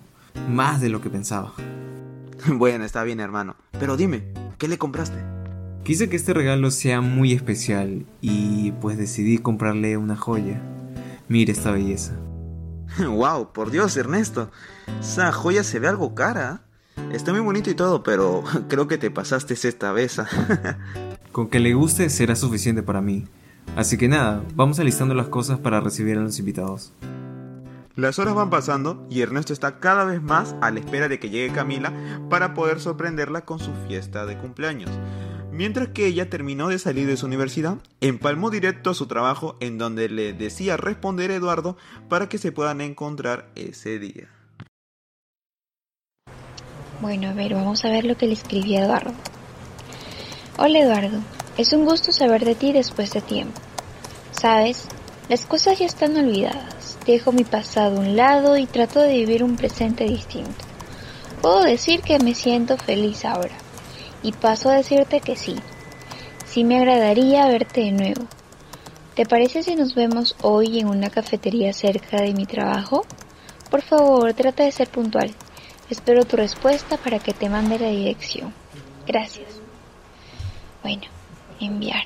Más 0.50 0.82
de 0.82 0.90
lo 0.90 1.00
que 1.00 1.10
pensaba. 1.10 1.54
bueno, 2.48 2.84
está 2.84 3.04
bien, 3.04 3.22
hermano. 3.22 3.56
Pero 3.80 3.96
dime, 3.96 4.26
¿qué 4.58 4.68
le 4.68 4.78
compraste? 4.78 5.18
Quise 5.84 6.10
que 6.10 6.18
este 6.18 6.34
regalo 6.34 6.70
sea 6.70 7.00
muy 7.00 7.32
especial 7.32 8.06
y 8.20 8.74
pues 8.82 8.98
decidí 8.98 9.38
comprarle 9.38 9.96
una 9.96 10.18
joya. 10.18 10.62
Mire 11.30 11.54
esta 11.54 11.72
belleza. 11.72 12.14
wow, 13.08 13.54
por 13.54 13.72
Dios, 13.72 13.96
Ernesto. 13.96 14.52
Esa 15.00 15.32
joya 15.32 15.64
se 15.64 15.80
ve 15.80 15.88
algo 15.88 16.14
cara. 16.14 16.64
Está 17.14 17.32
muy 17.32 17.42
bonito 17.42 17.70
y 17.70 17.76
todo, 17.76 18.04
pero 18.04 18.44
creo 18.68 18.88
que 18.88 18.98
te 18.98 19.12
pasaste 19.12 19.54
esta 19.54 19.94
vez. 19.94 20.20
Con 21.38 21.50
que 21.50 21.60
le 21.60 21.75
guste 21.75 22.10
será 22.10 22.36
suficiente 22.36 22.82
para 22.82 23.00
mí. 23.00 23.25
Así 23.75 23.96
que 23.96 24.08
nada, 24.08 24.44
vamos 24.56 24.79
alistando 24.79 25.13
las 25.13 25.27
cosas 25.27 25.60
para 25.60 25.79
recibir 25.79 26.17
a 26.17 26.22
los 26.22 26.39
invitados. 26.39 26.94
Las 27.96 28.17
horas 28.17 28.34
van 28.34 28.50
pasando 28.50 29.06
y 29.08 29.22
Ernesto 29.22 29.53
está 29.53 29.79
cada 29.79 30.03
vez 30.03 30.20
más 30.20 30.56
a 30.62 30.72
la 30.72 30.79
espera 30.79 31.08
de 31.08 31.20
que 31.20 31.29
llegue 31.29 31.53
Camila 31.53 31.94
para 32.32 32.56
poder 32.56 32.79
sorprenderla 32.79 33.46
con 33.46 33.60
su 33.60 33.72
fiesta 33.88 34.25
de 34.25 34.36
cumpleaños. 34.39 34.89
Mientras 35.51 35.89
que 35.89 36.08
ella 36.08 36.27
terminó 36.27 36.70
de 36.70 36.79
salir 36.79 37.06
de 37.06 37.17
su 37.17 37.27
universidad, 37.27 37.77
empalmó 38.01 38.50
directo 38.50 38.89
a 38.89 38.96
su 38.96 39.06
trabajo 39.06 39.58
en 39.60 39.77
donde 39.77 40.10
le 40.10 40.34
decía 40.34 40.75
responder 40.75 41.29
a 41.29 41.36
Eduardo 41.36 41.77
para 42.10 42.29
que 42.29 42.39
se 42.39 42.51
puedan 42.51 42.82
encontrar 42.82 43.51
ese 43.53 44.00
día. 44.00 44.27
Bueno, 47.00 47.29
a 47.29 47.34
ver, 47.34 47.53
vamos 47.53 47.86
a 47.86 47.89
ver 47.89 48.06
lo 48.06 48.17
que 48.17 48.25
le 48.25 48.34
escribía 48.34 48.86
Eduardo. 48.86 49.13
Hola 50.60 50.80
Eduardo, 50.80 51.20
es 51.56 51.72
un 51.74 51.86
gusto 51.86 52.12
saber 52.12 52.44
de 52.44 52.56
ti 52.56 52.74
después 52.74 53.12
de 53.12 53.22
tiempo. 53.22 53.62
Sabes, 54.32 54.88
las 55.30 55.46
cosas 55.46 55.78
ya 55.78 55.86
están 55.86 56.18
olvidadas. 56.18 56.98
Dejo 57.06 57.32
mi 57.32 57.44
pasado 57.44 57.98
a 57.98 58.00
un 58.00 58.16
lado 58.16 58.58
y 58.58 58.66
trato 58.66 59.00
de 59.00 59.14
vivir 59.14 59.44
un 59.44 59.56
presente 59.56 60.06
distinto. 60.06 60.66
Puedo 61.44 61.62
decir 61.62 62.02
que 62.02 62.18
me 62.18 62.34
siento 62.34 62.76
feliz 62.76 63.24
ahora. 63.24 63.56
Y 64.24 64.32
paso 64.32 64.72
a 64.72 64.78
decirte 64.78 65.20
que 65.20 65.36
sí. 65.36 65.58
Sí 66.48 66.64
me 66.64 66.80
agradaría 66.80 67.46
verte 67.46 67.82
de 67.82 67.92
nuevo. 67.92 68.26
¿Te 69.14 69.28
parece 69.28 69.62
si 69.62 69.76
nos 69.76 69.94
vemos 69.94 70.36
hoy 70.42 70.80
en 70.80 70.88
una 70.88 71.12
cafetería 71.12 71.72
cerca 71.72 72.20
de 72.20 72.34
mi 72.34 72.48
trabajo? 72.48 73.06
Por 73.70 73.84
favor, 73.84 74.34
trata 74.34 74.64
de 74.64 74.72
ser 74.72 74.90
puntual. 74.90 75.36
Espero 75.92 76.26
tu 76.26 76.36
respuesta 76.36 76.98
para 76.98 77.20
que 77.20 77.34
te 77.34 77.48
mande 77.48 77.78
la 77.78 77.90
dirección. 77.90 78.52
Gracias. 79.06 79.57
Bueno, 80.88 81.03
enviar. 81.60 82.06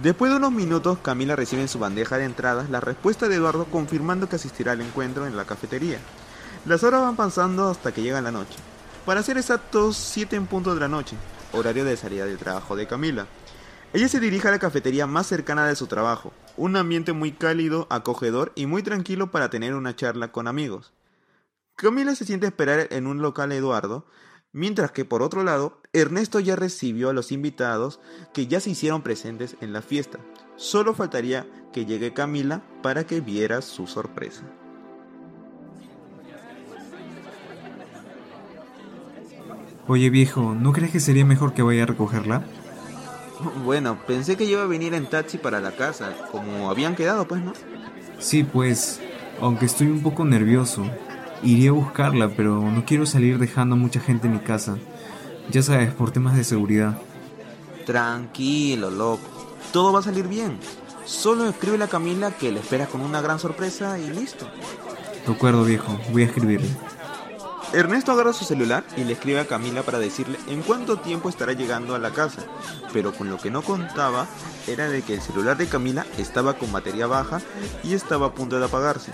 Después 0.00 0.30
de 0.30 0.36
unos 0.36 0.52
minutos, 0.52 0.98
Camila 1.00 1.34
recibe 1.34 1.62
en 1.62 1.68
su 1.68 1.80
bandeja 1.80 2.16
de 2.16 2.26
entradas 2.26 2.70
la 2.70 2.78
respuesta 2.78 3.26
de 3.26 3.34
Eduardo 3.34 3.64
confirmando 3.64 4.28
que 4.28 4.36
asistirá 4.36 4.70
al 4.70 4.80
encuentro 4.80 5.26
en 5.26 5.36
la 5.36 5.46
cafetería. 5.46 5.98
Las 6.64 6.84
horas 6.84 7.02
van 7.02 7.16
pasando 7.16 7.68
hasta 7.68 7.90
que 7.90 8.02
llega 8.02 8.20
la 8.20 8.30
noche. 8.30 8.54
Para 9.04 9.24
ser 9.24 9.36
exactos, 9.36 9.96
7 9.96 10.36
en 10.36 10.46
punto 10.46 10.72
de 10.72 10.80
la 10.80 10.86
noche, 10.86 11.16
horario 11.52 11.84
de 11.84 11.96
salida 11.96 12.24
del 12.24 12.38
trabajo 12.38 12.76
de 12.76 12.86
Camila. 12.86 13.26
Ella 13.92 14.06
se 14.06 14.20
dirige 14.20 14.46
a 14.46 14.52
la 14.52 14.60
cafetería 14.60 15.08
más 15.08 15.26
cercana 15.26 15.66
de 15.66 15.74
su 15.74 15.88
trabajo, 15.88 16.32
un 16.56 16.76
ambiente 16.76 17.12
muy 17.12 17.32
cálido, 17.32 17.88
acogedor 17.90 18.52
y 18.54 18.66
muy 18.66 18.84
tranquilo 18.84 19.32
para 19.32 19.50
tener 19.50 19.74
una 19.74 19.96
charla 19.96 20.30
con 20.30 20.46
amigos. 20.46 20.92
Camila 21.74 22.14
se 22.14 22.24
siente 22.24 22.46
esperar 22.46 22.86
en 22.92 23.08
un 23.08 23.22
local 23.22 23.50
Eduardo, 23.50 24.06
Mientras 24.54 24.92
que 24.92 25.04
por 25.04 25.20
otro 25.20 25.42
lado, 25.42 25.80
Ernesto 25.92 26.38
ya 26.38 26.54
recibió 26.54 27.10
a 27.10 27.12
los 27.12 27.32
invitados 27.32 27.98
que 28.32 28.46
ya 28.46 28.60
se 28.60 28.70
hicieron 28.70 29.02
presentes 29.02 29.56
en 29.60 29.72
la 29.72 29.82
fiesta. 29.82 30.20
Solo 30.54 30.94
faltaría 30.94 31.44
que 31.72 31.86
llegue 31.86 32.14
Camila 32.14 32.62
para 32.80 33.04
que 33.04 33.20
viera 33.20 33.62
su 33.62 33.88
sorpresa. 33.88 34.44
Oye 39.88 40.08
viejo, 40.08 40.54
¿no 40.54 40.72
crees 40.72 40.92
que 40.92 41.00
sería 41.00 41.24
mejor 41.24 41.52
que 41.52 41.62
vaya 41.62 41.82
a 41.82 41.86
recogerla? 41.86 42.44
Bueno, 43.64 43.98
pensé 44.06 44.36
que 44.36 44.44
iba 44.44 44.62
a 44.62 44.66
venir 44.66 44.94
en 44.94 45.10
taxi 45.10 45.36
para 45.36 45.58
la 45.58 45.72
casa, 45.72 46.14
como 46.30 46.70
habían 46.70 46.94
quedado, 46.94 47.26
pues, 47.26 47.42
¿no? 47.42 47.54
Sí, 48.20 48.44
pues, 48.44 49.00
aunque 49.40 49.66
estoy 49.66 49.88
un 49.88 50.00
poco 50.00 50.24
nervioso. 50.24 50.88
Iría 51.44 51.70
a 51.70 51.74
buscarla, 51.74 52.30
pero 52.34 52.58
no 52.70 52.84
quiero 52.86 53.04
salir 53.04 53.38
dejando 53.38 53.74
a 53.74 53.78
mucha 53.78 54.00
gente 54.00 54.26
en 54.26 54.32
mi 54.32 54.38
casa. 54.38 54.78
Ya 55.50 55.62
sabes, 55.62 55.92
por 55.92 56.10
temas 56.10 56.36
de 56.36 56.42
seguridad. 56.42 56.98
Tranquilo, 57.84 58.90
loco. 58.90 59.20
Todo 59.70 59.92
va 59.92 59.98
a 59.98 60.02
salir 60.02 60.26
bien. 60.26 60.58
Solo 61.04 61.46
escribe 61.46 61.84
a 61.84 61.88
Camila 61.88 62.30
que 62.30 62.50
le 62.50 62.60
espera 62.60 62.86
con 62.86 63.02
una 63.02 63.20
gran 63.20 63.38
sorpresa 63.38 63.98
y 63.98 64.08
listo. 64.08 64.48
De 65.26 65.32
acuerdo, 65.34 65.64
viejo. 65.64 65.98
Voy 66.12 66.22
a 66.22 66.26
escribirle. 66.26 66.70
Ernesto 67.74 68.12
agarra 68.12 68.32
su 68.32 68.44
celular 68.44 68.84
y 68.96 69.04
le 69.04 69.12
escribe 69.14 69.40
a 69.40 69.46
Camila 69.46 69.82
para 69.82 69.98
decirle 69.98 70.38
en 70.46 70.62
cuánto 70.62 70.98
tiempo 70.98 71.28
estará 71.28 71.52
llegando 71.52 71.94
a 71.94 71.98
la 71.98 72.10
casa, 72.10 72.44
pero 72.92 73.12
con 73.12 73.28
lo 73.28 73.36
que 73.36 73.50
no 73.50 73.62
contaba 73.62 74.26
era 74.68 74.88
de 74.88 75.02
que 75.02 75.14
el 75.14 75.20
celular 75.20 75.56
de 75.56 75.66
Camila 75.66 76.06
estaba 76.16 76.54
con 76.54 76.72
batería 76.72 77.06
baja 77.06 77.40
y 77.82 77.94
estaba 77.94 78.28
a 78.28 78.32
punto 78.32 78.58
de 78.58 78.64
apagarse. 78.64 79.10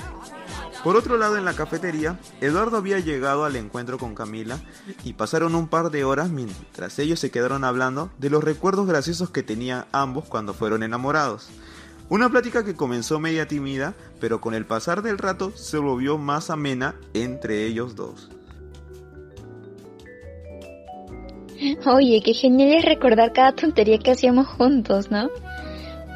Por 0.83 0.97
otro 0.97 1.19
lado, 1.19 1.37
en 1.37 1.45
la 1.45 1.53
cafetería, 1.53 2.19
Eduardo 2.41 2.79
había 2.79 3.01
llegado 3.01 3.45
al 3.45 3.57
encuentro 3.57 3.99
con 3.99 4.15
Camila 4.15 4.59
y 5.05 5.13
pasaron 5.13 5.55
un 5.55 5.69
par 5.69 5.91
de 5.91 6.05
horas 6.05 6.31
mientras 6.31 6.99
ellos 6.99 7.21
se 7.21 7.31
quedaron 7.31 7.65
hablando 7.65 8.11
de 8.19 8.31
los 8.31 8.43
recuerdos 8.43 8.87
graciosos 8.87 9.31
que 9.31 9.43
tenían 9.43 9.85
ambos 9.93 10.25
cuando 10.25 10.55
fueron 10.55 10.83
enamorados. 10.83 11.51
Una 12.09 12.31
plática 12.31 12.65
que 12.65 12.75
comenzó 12.75 13.21
media 13.21 13.47
tímida, 13.47 13.95
pero 14.21 14.41
con 14.41 14.55
el 14.55 14.65
pasar 14.65 15.03
del 15.03 15.19
rato 15.19 15.53
se 15.55 15.77
volvió 15.77 16.17
más 16.17 16.49
amena 16.49 16.95
entre 17.13 17.67
ellos 17.67 17.95
dos. 17.95 18.31
Oye, 21.87 22.23
qué 22.25 22.33
genial 22.33 22.79
es 22.79 22.85
recordar 22.87 23.33
cada 23.33 23.53
tontería 23.53 23.99
que 23.99 24.13
hacíamos 24.13 24.47
juntos, 24.47 25.11
¿no? 25.11 25.29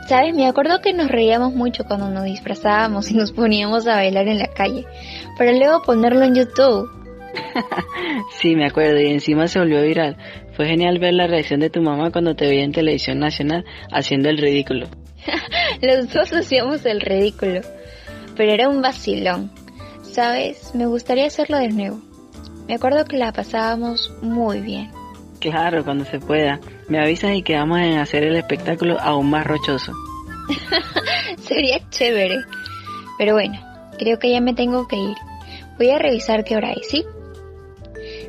Sabes, 0.07 0.35
me 0.35 0.47
acuerdo 0.47 0.81
que 0.81 0.93
nos 0.93 1.09
reíamos 1.09 1.55
mucho 1.55 1.85
cuando 1.85 2.11
nos 2.11 2.25
disfrazábamos 2.25 3.11
y 3.11 3.15
nos 3.15 3.33
poníamos 3.33 3.87
a 3.87 3.97
bailar 3.97 4.29
en 4.29 4.39
la 4.39 4.49
calle, 4.49 4.85
para 5.39 5.53
luego 5.53 5.83
ponerlo 5.83 6.23
en 6.25 6.35
YouTube. 6.35 6.91
sí, 8.39 8.55
me 8.55 8.67
acuerdo, 8.67 9.01
y 9.01 9.07
encima 9.07 9.49
se 9.49 9.59
volvió 9.59 9.83
viral. 9.83 10.17
Fue 10.53 10.67
genial 10.67 10.99
ver 10.99 11.15
la 11.15 11.27
reacción 11.27 11.61
de 11.61 11.71
tu 11.71 11.81
mamá 11.81 12.11
cuando 12.11 12.37
te 12.37 12.47
veía 12.47 12.65
en 12.65 12.73
televisión 12.73 13.19
nacional 13.19 13.65
haciendo 13.91 14.29
el 14.29 14.39
ridículo. 14.39 14.89
Los 15.81 16.13
dos 16.13 16.33
hacíamos 16.35 16.85
el 16.85 17.01
ridículo, 17.01 17.63
pero 18.37 18.53
era 18.53 18.69
un 18.69 18.83
vacilón. 18.83 19.51
Sabes, 20.03 20.75
me 20.75 20.87
gustaría 20.87 21.27
hacerlo 21.27 21.59
de 21.59 21.69
nuevo. 21.69 21.99
Me 22.69 22.75
acuerdo 22.75 23.05
que 23.05 23.17
la 23.17 23.33
pasábamos 23.33 24.13
muy 24.23 24.61
bien. 24.61 24.91
Claro, 25.41 25.83
cuando 25.83 26.05
se 26.05 26.19
pueda. 26.21 26.61
Me 26.89 27.01
avisas 27.01 27.35
y 27.35 27.43
quedamos 27.43 27.79
en 27.81 27.99
hacer 27.99 28.25
el 28.25 28.37
espectáculo 28.37 28.99
aún 29.01 29.31
más 29.31 29.47
rochoso. 29.47 29.93
Sería 31.39 31.79
chévere. 31.91 32.45
Pero 33.19 33.35
bueno, 33.35 33.59
creo 33.99 34.19
que 34.19 34.31
ya 34.31 34.41
me 34.41 34.55
tengo 34.55 34.87
que 34.87 34.97
ir. 34.97 35.17
Voy 35.79 35.91
a 35.91 35.99
revisar 35.99 36.45
qué 36.45 36.57
hora 36.57 36.73
es, 36.73 36.89
¿sí? 36.89 37.05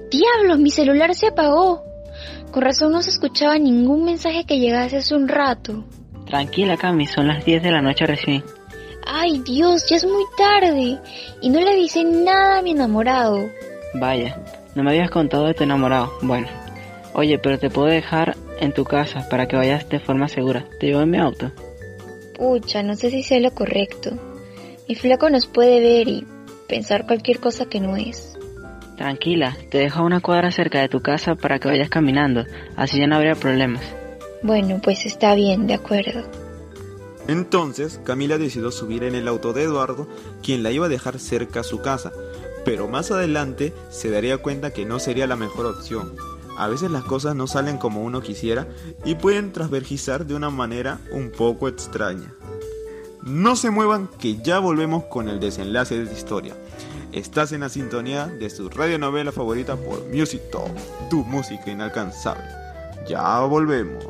¡Diablos! 0.09 0.59
Mi 0.59 0.71
celular 0.71 1.13
se 1.15 1.27
apagó. 1.27 1.83
Con 2.51 2.61
razón 2.61 2.91
no 2.91 3.01
se 3.01 3.09
escuchaba 3.09 3.57
ningún 3.57 4.05
mensaje 4.05 4.45
que 4.45 4.59
llegase 4.59 4.97
hace 4.97 5.15
un 5.15 5.27
rato. 5.27 5.83
Tranquila, 6.25 6.77
Cami, 6.77 7.05
son 7.05 7.27
las 7.27 7.43
10 7.43 7.61
de 7.61 7.71
la 7.71 7.81
noche 7.81 8.05
recién. 8.05 8.43
Ay 9.05 9.39
Dios, 9.45 9.87
ya 9.87 9.97
es 9.97 10.05
muy 10.05 10.23
tarde 10.35 10.99
y 11.41 11.49
no 11.49 11.59
le 11.59 11.71
avisé 11.71 12.03
nada 12.03 12.59
a 12.59 12.61
mi 12.61 12.71
enamorado. 12.71 13.49
Vaya, 13.93 14.41
no 14.73 14.83
me 14.83 14.91
habías 14.91 15.11
contado 15.11 15.45
de 15.45 15.53
tu 15.53 15.63
enamorado. 15.63 16.11
Bueno, 16.21 16.47
oye, 17.15 17.39
pero 17.39 17.57
te 17.57 17.69
puedo 17.69 17.87
dejar 17.87 18.37
en 18.59 18.73
tu 18.73 18.83
casa 18.83 19.27
para 19.29 19.47
que 19.47 19.55
vayas 19.55 19.89
de 19.89 19.99
forma 19.99 20.27
segura. 20.27 20.65
Te 20.79 20.87
llevo 20.87 21.01
en 21.01 21.09
mi 21.09 21.17
auto. 21.17 21.51
Pucha, 22.37 22.83
no 22.83 22.95
sé 22.95 23.09
si 23.09 23.23
sea 23.23 23.39
lo 23.39 23.51
correcto. 23.51 24.11
Mi 24.87 24.95
flaco 24.95 25.29
nos 25.29 25.47
puede 25.47 25.79
ver 25.79 26.07
y 26.07 26.27
pensar 26.67 27.07
cualquier 27.07 27.39
cosa 27.39 27.65
que 27.65 27.79
no 27.79 27.95
es. 27.95 28.37
Tranquila, 28.97 29.57
te 29.69 29.79
dejo 29.79 29.99
a 29.99 30.03
una 30.03 30.21
cuadra 30.21 30.51
cerca 30.51 30.79
de 30.79 30.89
tu 30.89 31.01
casa 31.01 31.35
para 31.35 31.59
que 31.59 31.67
vayas 31.67 31.89
caminando, 31.89 32.45
así 32.75 32.99
ya 32.99 33.07
no 33.07 33.15
habría 33.15 33.35
problemas. 33.35 33.83
Bueno, 34.41 34.79
pues 34.81 35.05
está 35.05 35.35
bien, 35.35 35.67
de 35.67 35.73
acuerdo. 35.73 36.23
Entonces, 37.27 37.99
Camila 38.03 38.37
decidió 38.37 38.71
subir 38.71 39.03
en 39.03 39.15
el 39.15 39.27
auto 39.27 39.51
de 39.53 39.63
Eduardo, 39.63 40.07
quien 40.43 40.61
la 40.61 40.71
iba 40.71 40.85
a 40.85 40.89
dejar 40.89 41.19
cerca 41.19 41.61
a 41.61 41.63
su 41.63 41.81
casa, 41.81 42.11
pero 42.63 42.87
más 42.87 43.11
adelante 43.11 43.73
se 43.89 44.11
daría 44.11 44.37
cuenta 44.37 44.71
que 44.71 44.85
no 44.85 44.99
sería 44.99 45.27
la 45.27 45.35
mejor 45.35 45.65
opción. 45.65 46.15
A 46.57 46.67
veces 46.67 46.91
las 46.91 47.03
cosas 47.03 47.35
no 47.35 47.47
salen 47.47 47.77
como 47.77 48.03
uno 48.03 48.21
quisiera 48.21 48.67
y 49.03 49.15
pueden 49.15 49.51
transvergizar 49.51 50.25
de 50.25 50.35
una 50.35 50.49
manera 50.49 50.99
un 51.11 51.31
poco 51.31 51.67
extraña. 51.67 52.33
No 53.23 53.55
se 53.55 53.71
muevan 53.71 54.07
que 54.19 54.37
ya 54.37 54.59
volvemos 54.59 55.05
con 55.05 55.27
el 55.27 55.39
desenlace 55.39 55.97
de 55.97 56.03
esta 56.03 56.17
historia. 56.17 56.55
Estás 57.11 57.51
en 57.51 57.61
la 57.61 57.69
sintonía 57.69 58.27
de 58.27 58.49
su 58.49 58.69
radionovela 58.69 59.31
favorita 59.31 59.75
por 59.75 60.05
Music 60.13 60.41
Talk, 60.51 60.69
tu 61.09 61.23
música 61.23 61.71
inalcanzable. 61.71 62.45
Ya 63.07 63.39
volvemos. 63.39 64.05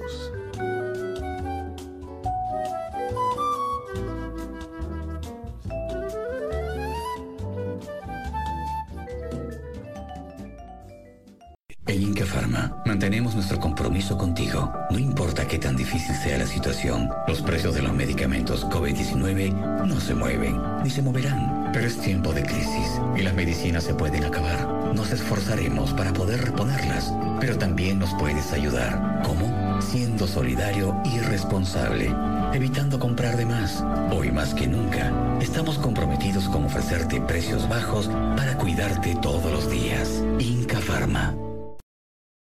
Nuestro 13.45 13.59
compromiso 13.59 14.17
contigo. 14.17 14.73
No 14.89 14.97
importa 14.97 15.47
qué 15.47 15.59
tan 15.59 15.75
difícil 15.75 16.15
sea 16.15 16.39
la 16.39 16.47
situación, 16.47 17.11
los 17.27 17.43
precios 17.43 17.75
de 17.75 17.83
los 17.83 17.93
medicamentos 17.93 18.65
COVID-19 18.65 19.85
no 19.85 19.99
se 19.99 20.15
mueven 20.15 20.59
ni 20.83 20.89
se 20.89 21.03
moverán. 21.03 21.69
Pero 21.71 21.85
es 21.85 21.95
tiempo 21.99 22.33
de 22.33 22.41
crisis 22.41 22.99
y 23.15 23.21
las 23.21 23.35
medicinas 23.35 23.83
se 23.83 23.93
pueden 23.93 24.23
acabar. 24.23 24.67
Nos 24.95 25.11
esforzaremos 25.11 25.93
para 25.93 26.11
poder 26.11 26.43
reponerlas, 26.43 27.13
pero 27.39 27.55
también 27.55 27.99
nos 27.99 28.15
puedes 28.15 28.51
ayudar. 28.51 29.21
¿Cómo? 29.23 29.79
Siendo 29.79 30.25
solidario 30.25 30.99
y 31.05 31.19
responsable, 31.19 32.11
evitando 32.51 32.97
comprar 32.97 33.37
de 33.37 33.45
más. 33.45 33.83
Hoy 34.11 34.31
más 34.31 34.55
que 34.55 34.65
nunca, 34.65 35.13
estamos 35.39 35.77
comprometidos 35.77 36.49
con 36.49 36.65
ofrecerte 36.65 37.21
precios 37.21 37.69
bajos 37.69 38.07
para 38.35 38.57
cuidarte 38.57 39.15
todos 39.21 39.51
los 39.51 39.69
días. 39.69 40.23
Inca 40.39 40.79
Pharma. 40.79 41.35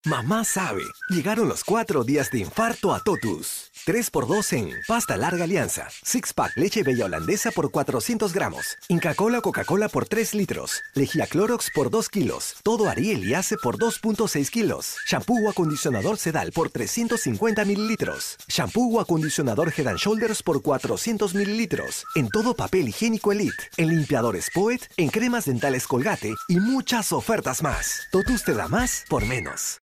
Mamá 0.06 0.46
sabe, 0.46 0.84
llegaron 1.10 1.50
los 1.50 1.66
cuatro 1.66 2.06
días 2.06 2.32
de 2.32 2.40
infarto 2.40 2.94
a 2.94 3.02
Totus. 3.02 3.70
3x2 3.86 4.54
en 4.54 4.72
pasta 4.88 5.18
larga 5.18 5.44
alianza, 5.44 5.90
six 6.04 6.32
pack 6.34 6.56
leche 6.56 6.84
bella 6.84 7.06
holandesa 7.06 7.52
por 7.52 7.70
400 7.70 8.32
gramos, 8.32 8.78
Inca 8.88 9.14
Cola 9.14 9.42
Coca-Cola 9.42 9.90
por 9.90 10.08
3 10.08 10.36
litros, 10.36 10.82
lejía 10.96 11.28
Clorox 11.28 11.70
por 11.76 11.90
2 11.90 12.08
kilos, 12.08 12.56
todo 12.64 12.88
Ariel 12.88 13.28
y 13.28 13.34
Ace 13.34 13.58
por 13.62 13.78
2.6 13.78 14.50
kilos, 14.50 14.96
shampoo 15.06 15.46
o 15.46 15.50
acondicionador 15.50 16.18
Sedal 16.18 16.54
por 16.54 16.70
350 16.70 17.66
mililitros, 17.66 18.38
shampoo 18.48 18.96
o 18.96 19.02
acondicionador 19.02 19.74
Head 19.76 19.98
Shoulders 19.98 20.44
por 20.44 20.62
400 20.62 21.36
mililitros, 21.36 22.06
en 22.16 22.30
todo 22.30 22.56
papel 22.56 22.88
higiénico 22.88 23.34
Elite, 23.34 23.70
en 23.76 23.90
limpiadores 23.90 24.50
Poet, 24.54 24.80
en 24.96 25.10
cremas 25.10 25.46
dentales 25.46 25.88
Colgate 25.88 26.34
y 26.48 26.60
muchas 26.62 27.12
ofertas 27.12 27.62
más. 27.62 28.08
Totus 28.14 28.46
te 28.46 28.54
da 28.54 28.70
más 28.70 29.04
por 29.10 29.26
menos. 29.26 29.82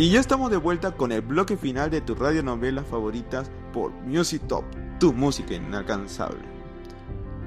Y 0.00 0.08
ya 0.08 0.18
estamos 0.18 0.50
de 0.50 0.56
vuelta 0.56 0.92
con 0.92 1.12
el 1.12 1.20
bloque 1.20 1.58
final 1.58 1.90
de 1.90 2.00
tus 2.00 2.18
radionovelas 2.18 2.86
favoritas 2.86 3.50
por 3.70 3.92
Music 3.92 4.40
Top, 4.48 4.64
tu 4.98 5.12
música 5.12 5.52
inalcanzable. 5.52 6.40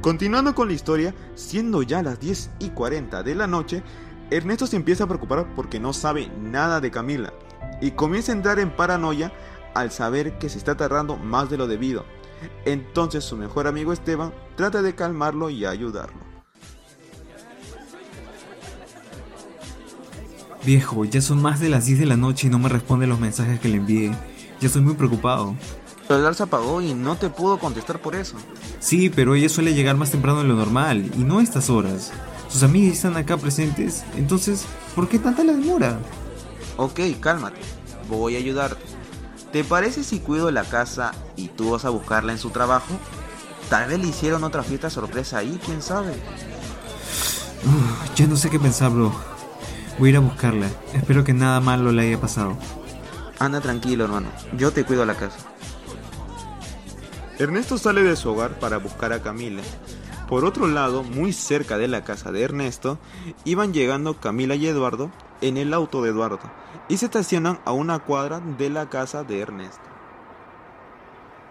Continuando 0.02 0.54
con 0.54 0.68
la 0.68 0.76
historia, 0.76 1.16
siendo 1.34 1.82
ya 1.82 2.04
las 2.04 2.20
10 2.20 2.52
y 2.60 2.70
40 2.70 3.24
de 3.24 3.34
la 3.34 3.48
noche, 3.48 3.82
Ernesto 4.30 4.68
se 4.68 4.76
empieza 4.76 5.06
a 5.06 5.08
preocupar 5.08 5.48
porque 5.56 5.80
no 5.80 5.94
sabe 5.94 6.32
nada 6.38 6.80
de 6.80 6.92
Camila 6.92 7.34
y 7.82 7.89
comienza 7.89 8.32
a 8.32 8.36
entrar 8.36 8.60
en 8.60 8.70
paranoia 8.70 9.34
al 9.74 9.89
saber 9.89 10.38
que 10.38 10.48
se 10.48 10.60
está 10.60 10.78
tardando 10.78 11.18
más 11.18 11.50
de 11.50 11.58
lo 11.58 11.66
debido. 11.66 12.06
Entonces 12.66 13.24
su 13.24 13.36
mejor 13.36 13.66
amigo 13.66 13.94
Esteban 13.94 14.32
trata 14.56 14.84
de 14.84 14.94
calmarlo 14.94 15.50
y 15.50 15.66
ayudarlo. 15.66 16.33
Viejo, 20.65 21.04
ya 21.04 21.21
son 21.21 21.41
más 21.41 21.60
de 21.60 21.67
las 21.69 21.86
10 21.86 21.99
de 21.99 22.06
la 22.06 22.15
noche 22.15 22.47
y 22.47 22.49
no 22.49 22.58
me 22.58 22.69
responde 22.69 23.06
los 23.06 23.19
mensajes 23.19 23.60
que 23.60 23.67
le 23.67 23.78
envié. 23.78 24.12
Ya 24.62 24.67
estoy 24.67 24.82
muy 24.82 24.93
preocupado. 24.93 25.56
El 26.04 26.08
celular 26.08 26.36
se 26.36 26.43
apagó 26.43 26.82
y 26.82 26.93
no 26.93 27.17
te 27.17 27.30
pudo 27.30 27.60
contestar 27.60 27.99
por 27.99 28.15
eso. 28.15 28.38
Sí, 28.80 29.10
pero 29.10 29.36
ella 29.36 29.49
suele 29.49 29.73
llegar 29.73 29.97
más 29.97 30.12
temprano 30.12 30.39
de 30.39 30.47
lo 30.47 30.56
normal 30.56 31.12
y 31.17 31.19
no 31.19 31.39
a 31.39 31.43
estas 31.43 31.69
horas. 31.69 32.12
Sus 32.47 32.63
amigas 32.63 32.93
están 32.93 33.17
acá 33.17 33.36
presentes, 33.38 34.04
entonces, 34.15 34.65
¿por 34.95 35.10
qué 35.10 35.19
tanta 35.19 35.43
la 35.43 35.54
demora? 35.54 35.97
Ok, 36.78 36.99
cálmate. 37.19 37.60
Voy 38.10 38.36
a 38.36 38.39
ayudarte. 38.39 38.84
¿Te 39.52 39.63
parece 39.63 40.04
si 40.04 40.19
cuido 40.19 40.49
la 40.52 40.63
casa 40.63 41.13
y 41.36 41.47
tú 41.47 41.71
vas 41.71 41.84
a 41.84 41.89
buscarla 41.89 42.32
en 42.32 42.39
su 42.39 42.52
trabajo? 42.52 42.93
Tal 43.69 43.89
vez 43.89 43.99
le 43.99 44.08
hicieron 44.08 44.43
otra 44.43 44.63
fiesta 44.63 44.89
sorpresa 44.89 45.39
ahí, 45.39 45.60
quién 45.65 45.82
sabe. 45.82 46.12
Uf, 47.65 48.15
ya 48.15 48.28
no 48.28 48.36
sé 48.36 48.49
qué 48.49 48.60
pensar, 48.60 48.91
bro. 48.91 49.33
Voy 50.00 50.10
a 50.10 50.12
ir 50.12 50.18
a 50.18 50.22
buscarla. 50.22 50.68
Espero 50.94 51.24
que 51.24 51.34
nada 51.34 51.60
malo 51.60 51.92
le 51.92 52.08
haya 52.08 52.20
pasado. 52.20 52.58
Anda 53.40 53.62
tranquilo, 53.62 54.06
hermano. 54.06 54.30
Yo 54.58 54.72
te 54.72 54.84
cuido 54.84 55.06
la 55.06 55.16
casa. 55.16 55.38
Ernesto 57.38 57.78
sale 57.78 58.04
de 58.04 58.16
su 58.16 58.32
hogar 58.32 58.60
para 58.60 58.78
buscar 58.78 59.14
a 59.14 59.22
Camila. 59.22 59.62
Por 60.28 60.46
otro 60.46 60.68
lado, 60.68 61.04
muy 61.04 61.34
cerca 61.34 61.78
de 61.78 61.88
la 61.88 62.04
casa 62.04 62.32
de 62.32 62.42
Ernesto, 62.42 62.98
iban 63.44 63.74
llegando 63.74 64.20
Camila 64.20 64.56
y 64.56 64.68
Eduardo 64.68 65.12
en 65.42 65.58
el 65.58 65.74
auto 65.74 66.02
de 66.02 66.10
Eduardo 66.10 66.40
y 66.88 66.98
se 66.98 67.06
estacionan 67.06 67.60
a 67.66 67.74
una 67.74 68.00
cuadra 68.00 68.40
de 68.40 68.70
la 68.70 68.90
casa 68.90 69.24
de 69.24 69.40
Ernesto. 69.42 69.84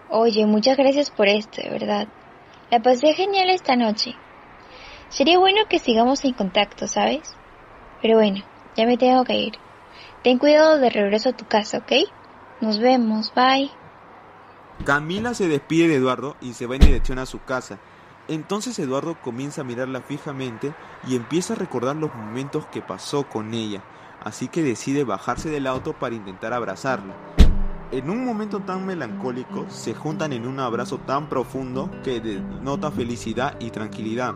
Oye, 0.09 0.47
muchas 0.47 0.77
gracias 0.77 1.11
por 1.11 1.29
esto, 1.29 1.63
de 1.63 1.71
verdad. 1.71 2.09
La 2.71 2.81
pasé 2.81 3.13
genial 3.15 3.51
esta 3.51 3.77
noche. 3.77 4.15
Sería 5.09 5.39
bueno 5.39 5.63
que 5.69 5.79
sigamos 5.79 6.25
en 6.25 6.33
contacto, 6.33 6.87
¿sabes? 6.87 7.35
Pero 8.03 8.17
bueno, 8.17 8.43
ya 8.77 8.85
me 8.85 8.99
tengo 8.99 9.25
que 9.25 9.37
ir. 9.37 9.55
Ten 10.23 10.39
cuidado 10.39 10.79
de 10.79 10.91
regreso 10.91 11.31
a 11.31 11.37
tu 11.37 11.47
casa, 11.47 11.79
¿ok? 11.79 11.93
Nos 12.61 12.79
vemos, 12.79 13.33
bye. 13.35 13.71
Camila 14.85 15.35
se 15.35 15.49
despide 15.49 15.89
de 15.89 15.97
Eduardo 15.97 16.37
y 16.41 16.55
se 16.55 16.67
va 16.67 16.75
en 16.75 16.83
dirección 16.83 17.19
a 17.19 17.27
su 17.27 17.43
casa. 17.43 17.79
Entonces 18.29 18.79
Eduardo 18.79 19.17
comienza 19.21 19.61
a 19.61 19.65
mirarla 19.65 20.01
fijamente 20.01 20.73
y 21.07 21.17
empieza 21.17 21.55
a 21.55 21.57
recordar 21.57 21.97
los 21.97 22.15
momentos 22.15 22.67
que 22.67 22.83
pasó 22.83 23.25
con 23.25 23.53
ella, 23.53 23.83
así 24.23 24.49
que 24.49 24.63
decide 24.63 25.05
bajarse 25.05 25.51
del 25.51 25.67
auto 25.67 25.93
para 25.93 26.15
intentar 26.15 26.53
abrazarla. 26.53 27.15
En 27.91 28.09
un 28.09 28.25
momento 28.25 28.61
tan 28.61 28.87
melancólico, 28.87 29.67
se 29.69 29.93
juntan 29.93 30.33
en 30.33 30.47
un 30.47 30.61
abrazo 30.61 30.99
tan 30.99 31.29
profundo 31.29 31.91
que 32.03 32.21
denota 32.21 32.91
felicidad 32.91 33.57
y 33.61 33.71
tranquilidad. 33.71 34.35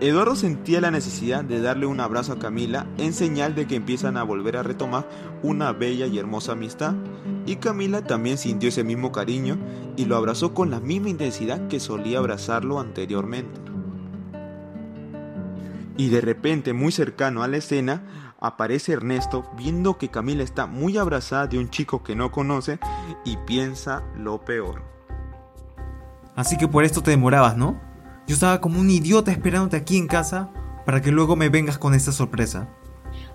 Eduardo 0.00 0.36
sentía 0.36 0.80
la 0.80 0.92
necesidad 0.92 1.42
de 1.42 1.60
darle 1.60 1.86
un 1.86 1.98
abrazo 1.98 2.32
a 2.32 2.38
Camila 2.38 2.86
en 2.98 3.12
señal 3.12 3.56
de 3.56 3.66
que 3.66 3.74
empiezan 3.74 4.16
a 4.16 4.22
volver 4.22 4.56
a 4.56 4.62
retomar 4.62 5.08
una 5.42 5.72
bella 5.72 6.06
y 6.06 6.18
hermosa 6.18 6.52
amistad. 6.52 6.94
Y 7.46 7.56
Camila 7.56 8.04
también 8.04 8.38
sintió 8.38 8.68
ese 8.68 8.84
mismo 8.84 9.10
cariño 9.10 9.58
y 9.96 10.04
lo 10.04 10.16
abrazó 10.16 10.54
con 10.54 10.70
la 10.70 10.78
misma 10.78 11.08
intensidad 11.08 11.66
que 11.66 11.80
solía 11.80 12.18
abrazarlo 12.18 12.78
anteriormente. 12.78 13.60
Y 15.96 16.10
de 16.10 16.20
repente, 16.20 16.72
muy 16.72 16.92
cercano 16.92 17.42
a 17.42 17.48
la 17.48 17.56
escena, 17.56 18.34
aparece 18.38 18.92
Ernesto 18.92 19.50
viendo 19.56 19.98
que 19.98 20.10
Camila 20.10 20.44
está 20.44 20.66
muy 20.66 20.96
abrazada 20.96 21.48
de 21.48 21.58
un 21.58 21.70
chico 21.70 22.04
que 22.04 22.14
no 22.14 22.30
conoce 22.30 22.78
y 23.24 23.36
piensa 23.38 24.04
lo 24.16 24.44
peor. 24.44 24.80
Así 26.36 26.56
que 26.56 26.68
por 26.68 26.84
esto 26.84 27.02
te 27.02 27.10
demorabas, 27.10 27.56
¿no? 27.56 27.87
Yo 28.28 28.34
estaba 28.34 28.60
como 28.60 28.78
un 28.78 28.90
idiota 28.90 29.32
esperándote 29.32 29.78
aquí 29.78 29.96
en 29.96 30.06
casa 30.06 30.50
para 30.84 31.00
que 31.00 31.10
luego 31.10 31.34
me 31.34 31.48
vengas 31.48 31.78
con 31.78 31.94
esta 31.94 32.12
sorpresa. 32.12 32.68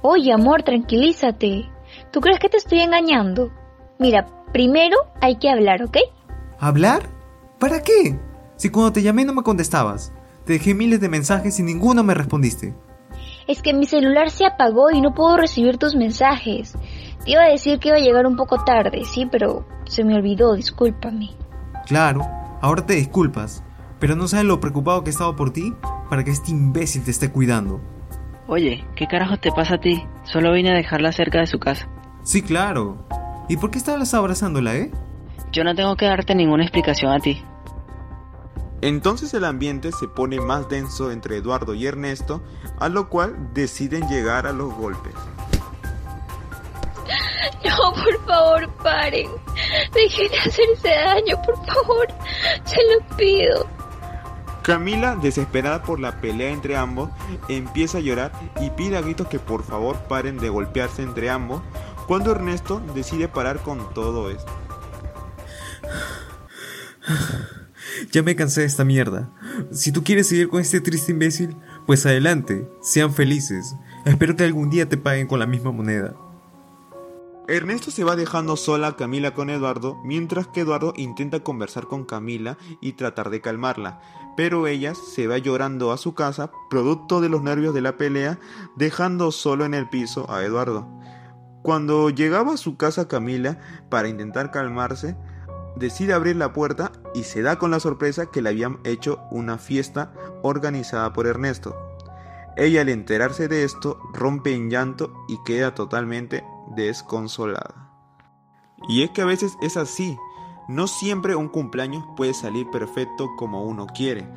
Oye, 0.04 0.32
amor, 0.32 0.62
tranquilízate. 0.62 1.68
¿Tú 2.12 2.22
crees 2.22 2.38
que 2.38 2.48
te 2.48 2.58
estoy 2.58 2.82
engañando? 2.82 3.52
Mira, 3.98 4.28
primero 4.54 4.96
hay 5.20 5.38
que 5.38 5.50
hablar, 5.50 5.82
¿ok? 5.82 5.98
¿Hablar? 6.60 7.10
¿Para 7.60 7.82
qué? 7.82 8.20
Si 8.56 8.70
cuando 8.70 8.94
te 8.94 9.02
llamé 9.02 9.26
no 9.26 9.34
me 9.34 9.42
contestabas. 9.42 10.14
Te 10.46 10.54
dejé 10.54 10.76
miles 10.76 11.02
de 11.02 11.10
mensajes 11.10 11.58
y 11.60 11.64
ninguno 11.64 12.04
me 12.04 12.14
respondiste. 12.14 12.76
Es 13.48 13.64
que 13.64 13.74
mi 13.74 13.88
celular 13.88 14.30
se 14.30 14.46
apagó 14.46 14.92
y 14.92 15.02
no 15.02 15.16
puedo 15.16 15.38
recibir 15.38 15.80
tus 15.80 15.96
mensajes. 15.96 16.74
Te 17.26 17.32
iba 17.32 17.42
a 17.42 17.50
decir 17.50 17.80
que 17.80 17.88
iba 17.88 17.98
a 17.98 18.02
llegar 18.02 18.28
un 18.28 18.36
poco 18.36 18.64
tarde, 18.64 19.06
sí, 19.06 19.26
pero 19.26 19.66
se 19.86 20.04
me 20.04 20.16
olvidó, 20.16 20.54
discúlpame. 20.54 21.32
Claro, 21.88 22.28
ahora 22.62 22.86
te 22.86 22.94
disculpas, 22.94 23.64
pero 24.04 24.18
no 24.18 24.28
sabes 24.28 24.46
lo 24.46 24.60
preocupado 24.60 25.02
que 25.02 25.12
he 25.12 25.14
estado 25.14 25.34
por 25.34 25.54
ti 25.54 25.74
para 26.10 26.26
que 26.26 26.32
este 26.32 26.52
imbécil 26.52 27.06
te 27.06 27.12
esté 27.12 27.32
cuidando. 27.32 27.80
Oye, 28.48 28.84
¿qué 28.98 29.08
carajo 29.08 29.38
te 29.38 29.50
pasa 29.50 29.76
a 29.76 29.78
ti? 29.80 30.06
Solo 30.26 30.52
vine 30.52 30.72
a 30.72 30.76
dejarla 30.76 31.14
cerca 31.14 31.40
de 31.40 31.48
su 31.48 31.58
casa. 31.58 31.88
Sí, 32.22 32.42
claro. 32.42 32.98
¿Y 33.48 33.56
por 33.56 33.72
qué 33.72 33.78
estabas 33.78 34.14
abrazándola, 34.14 34.76
eh? 34.76 34.92
Yo 35.54 35.64
no 35.64 35.74
tengo 35.74 35.96
que 35.96 36.06
darte 36.06 36.36
ninguna 36.36 36.64
explicación 36.64 37.14
a 37.14 37.20
ti. 37.20 37.42
Entonces 38.82 39.34
el 39.34 39.46
ambiente 39.46 39.94
se 39.94 40.10
pone 40.10 40.42
más 40.42 40.68
denso 40.68 41.10
entre 41.10 41.38
Eduardo 41.38 41.74
y 41.74 41.86
Ernesto, 41.86 42.44
a 42.82 42.90
lo 42.90 43.08
cual 43.08 43.54
deciden 43.54 44.10
llegar 44.10 44.48
a 44.48 44.52
los 44.52 44.74
golpes. 44.74 45.14
No, 47.64 47.94
por 47.94 48.26
favor, 48.26 48.70
paren. 48.84 49.30
Dejen 49.94 50.30
de 50.30 50.38
hacerse 50.40 50.90
daño, 50.90 51.42
por 51.46 51.56
favor. 51.66 52.08
Se 52.66 52.76
lo 52.84 53.16
pido. 53.16 53.83
Camila, 54.64 55.18
desesperada 55.18 55.84
por 55.84 56.00
la 56.00 56.22
pelea 56.22 56.52
entre 56.52 56.78
ambos, 56.78 57.10
empieza 57.50 57.98
a 57.98 58.02
llorar 58.02 58.32
y 58.62 58.70
pide 58.70 58.98
a 58.98 59.02
gritos 59.02 59.28
que 59.28 59.38
por 59.38 59.64
favor 59.64 59.98
paren 60.08 60.38
de 60.38 60.48
golpearse 60.48 61.04
entre 61.04 61.30
ambos, 61.30 61.62
cuando 62.08 62.32
Ernesto 62.32 62.82
decide 62.96 63.28
parar 63.28 63.60
con 63.60 63.94
todo 63.94 64.32
esto. 64.32 64.52
Ya 68.12 68.24
me 68.24 68.36
cansé 68.36 68.62
de 68.62 68.68
esta 68.68 68.86
mierda. 68.86 69.30
Si 69.72 69.92
tú 69.92 70.04
quieres 70.04 70.28
seguir 70.28 70.48
con 70.48 70.62
este 70.62 70.80
triste 70.80 71.12
imbécil, 71.12 71.58
pues 71.86 72.06
adelante, 72.06 72.70
sean 72.82 73.14
felices. 73.14 73.76
Espero 74.06 74.36
que 74.36 74.44
algún 74.44 74.70
día 74.70 74.88
te 74.88 74.98
paguen 74.98 75.28
con 75.28 75.40
la 75.40 75.46
misma 75.46 75.72
moneda. 75.72 76.16
Ernesto 77.48 77.92
se 77.92 78.06
va 78.06 78.16
dejando 78.16 78.56
sola 78.56 78.88
a 78.88 78.96
Camila 78.96 79.34
con 79.34 79.50
Eduardo, 79.50 80.00
mientras 80.06 80.48
que 80.48 80.62
Eduardo 80.62 80.94
intenta 80.96 81.42
conversar 81.42 81.88
con 81.88 82.06
Camila 82.06 82.58
y 82.80 82.94
tratar 82.94 83.30
de 83.30 83.42
calmarla, 83.42 84.00
pero 84.38 84.66
ella 84.66 84.96
se 84.96 85.28
va 85.28 85.38
llorando 85.40 85.92
a 85.92 85.98
su 85.98 86.14
casa, 86.14 86.52
producto 86.70 87.20
de 87.20 87.28
los 87.28 87.44
nervios 87.44 87.74
de 87.74 87.82
la 87.82 87.98
pelea, 87.98 88.40
dejando 88.78 89.34
solo 89.34 89.66
en 89.66 89.74
el 89.74 89.90
piso 89.90 90.32
a 90.32 90.42
Eduardo. 90.44 90.88
Cuando 91.64 92.10
llegaba 92.10 92.54
a 92.54 92.58
su 92.58 92.78
casa 92.78 93.10
Camila 93.10 93.60
para 93.90 94.08
intentar 94.08 94.50
calmarse, 94.52 95.18
decide 95.76 96.14
abrir 96.14 96.38
la 96.38 96.54
puerta 96.54 96.94
y 97.14 97.24
se 97.24 97.42
da 97.42 97.60
con 97.60 97.72
la 97.72 97.82
sorpresa 97.82 98.28
que 98.28 98.42
le 98.42 98.50
habían 98.50 98.80
hecho 98.86 99.20
una 99.32 99.58
fiesta 99.58 100.14
organizada 100.44 101.12
por 101.12 101.28
Ernesto. 101.28 101.76
Ella 102.56 102.82
al 102.82 102.90
enterarse 102.90 103.50
de 103.50 103.66
esto 103.66 104.00
rompe 104.14 104.54
en 104.56 104.70
llanto 104.70 105.12
y 105.28 105.40
queda 105.44 105.76
totalmente 105.76 106.46
desconsolada. 106.76 107.90
Y 108.88 109.04
es 109.04 109.12
que 109.12 109.22
a 109.22 109.26
veces 109.26 109.58
es 109.62 109.78
así, 109.78 110.18
no 110.68 110.88
siempre 110.88 111.36
un 111.36 111.50
cumpleaños 111.50 112.06
puede 112.16 112.34
salir 112.34 112.70
perfecto 112.72 113.30
como 113.38 113.64
uno 113.64 113.88
quiere. 113.88 114.28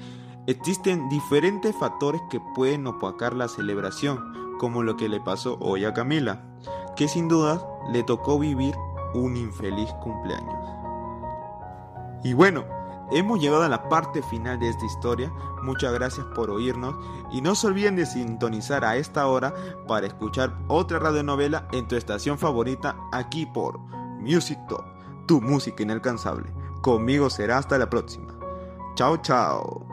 Existen 0.46 1.08
diferentes 1.08 1.74
factores 1.76 2.20
que 2.30 2.40
pueden 2.54 2.86
opacar 2.86 3.34
la 3.34 3.48
celebración, 3.48 4.56
como 4.58 4.82
lo 4.82 4.96
que 4.96 5.08
le 5.08 5.20
pasó 5.20 5.56
hoy 5.60 5.84
a 5.84 5.92
Camila, 5.92 6.44
que 6.96 7.08
sin 7.08 7.28
duda 7.28 7.60
le 7.92 8.02
tocó 8.02 8.38
vivir 8.38 8.74
un 9.14 9.36
infeliz 9.36 9.92
cumpleaños. 10.02 10.54
Y 12.22 12.32
bueno, 12.32 12.64
hemos 13.10 13.40
llegado 13.40 13.62
a 13.62 13.68
la 13.68 13.88
parte 13.88 14.22
final 14.22 14.58
de 14.58 14.68
esta 14.68 14.84
historia. 14.84 15.32
Muchas 15.62 15.92
gracias 15.92 16.26
por 16.34 16.50
oírnos 16.50 16.94
y 17.30 17.40
no 17.40 17.54
se 17.54 17.66
olviden 17.66 17.96
de 17.96 18.06
sintonizar 18.06 18.84
a 18.84 18.96
esta 18.96 19.26
hora 19.26 19.54
para 19.86 20.06
escuchar 20.06 20.56
otra 20.68 20.98
radionovela 20.98 21.68
en 21.72 21.88
tu 21.88 21.96
estación 21.96 22.38
favorita 22.38 22.96
aquí 23.12 23.46
por 23.46 23.78
Music 24.20 24.58
Top, 24.68 24.84
tu 25.26 25.40
música 25.40 25.82
inalcanzable. 25.82 26.52
Conmigo 26.82 27.30
será 27.30 27.58
hasta 27.58 27.78
la 27.78 27.90
próxima. 27.90 28.34
Chao, 28.94 29.16
chao. 29.18 29.85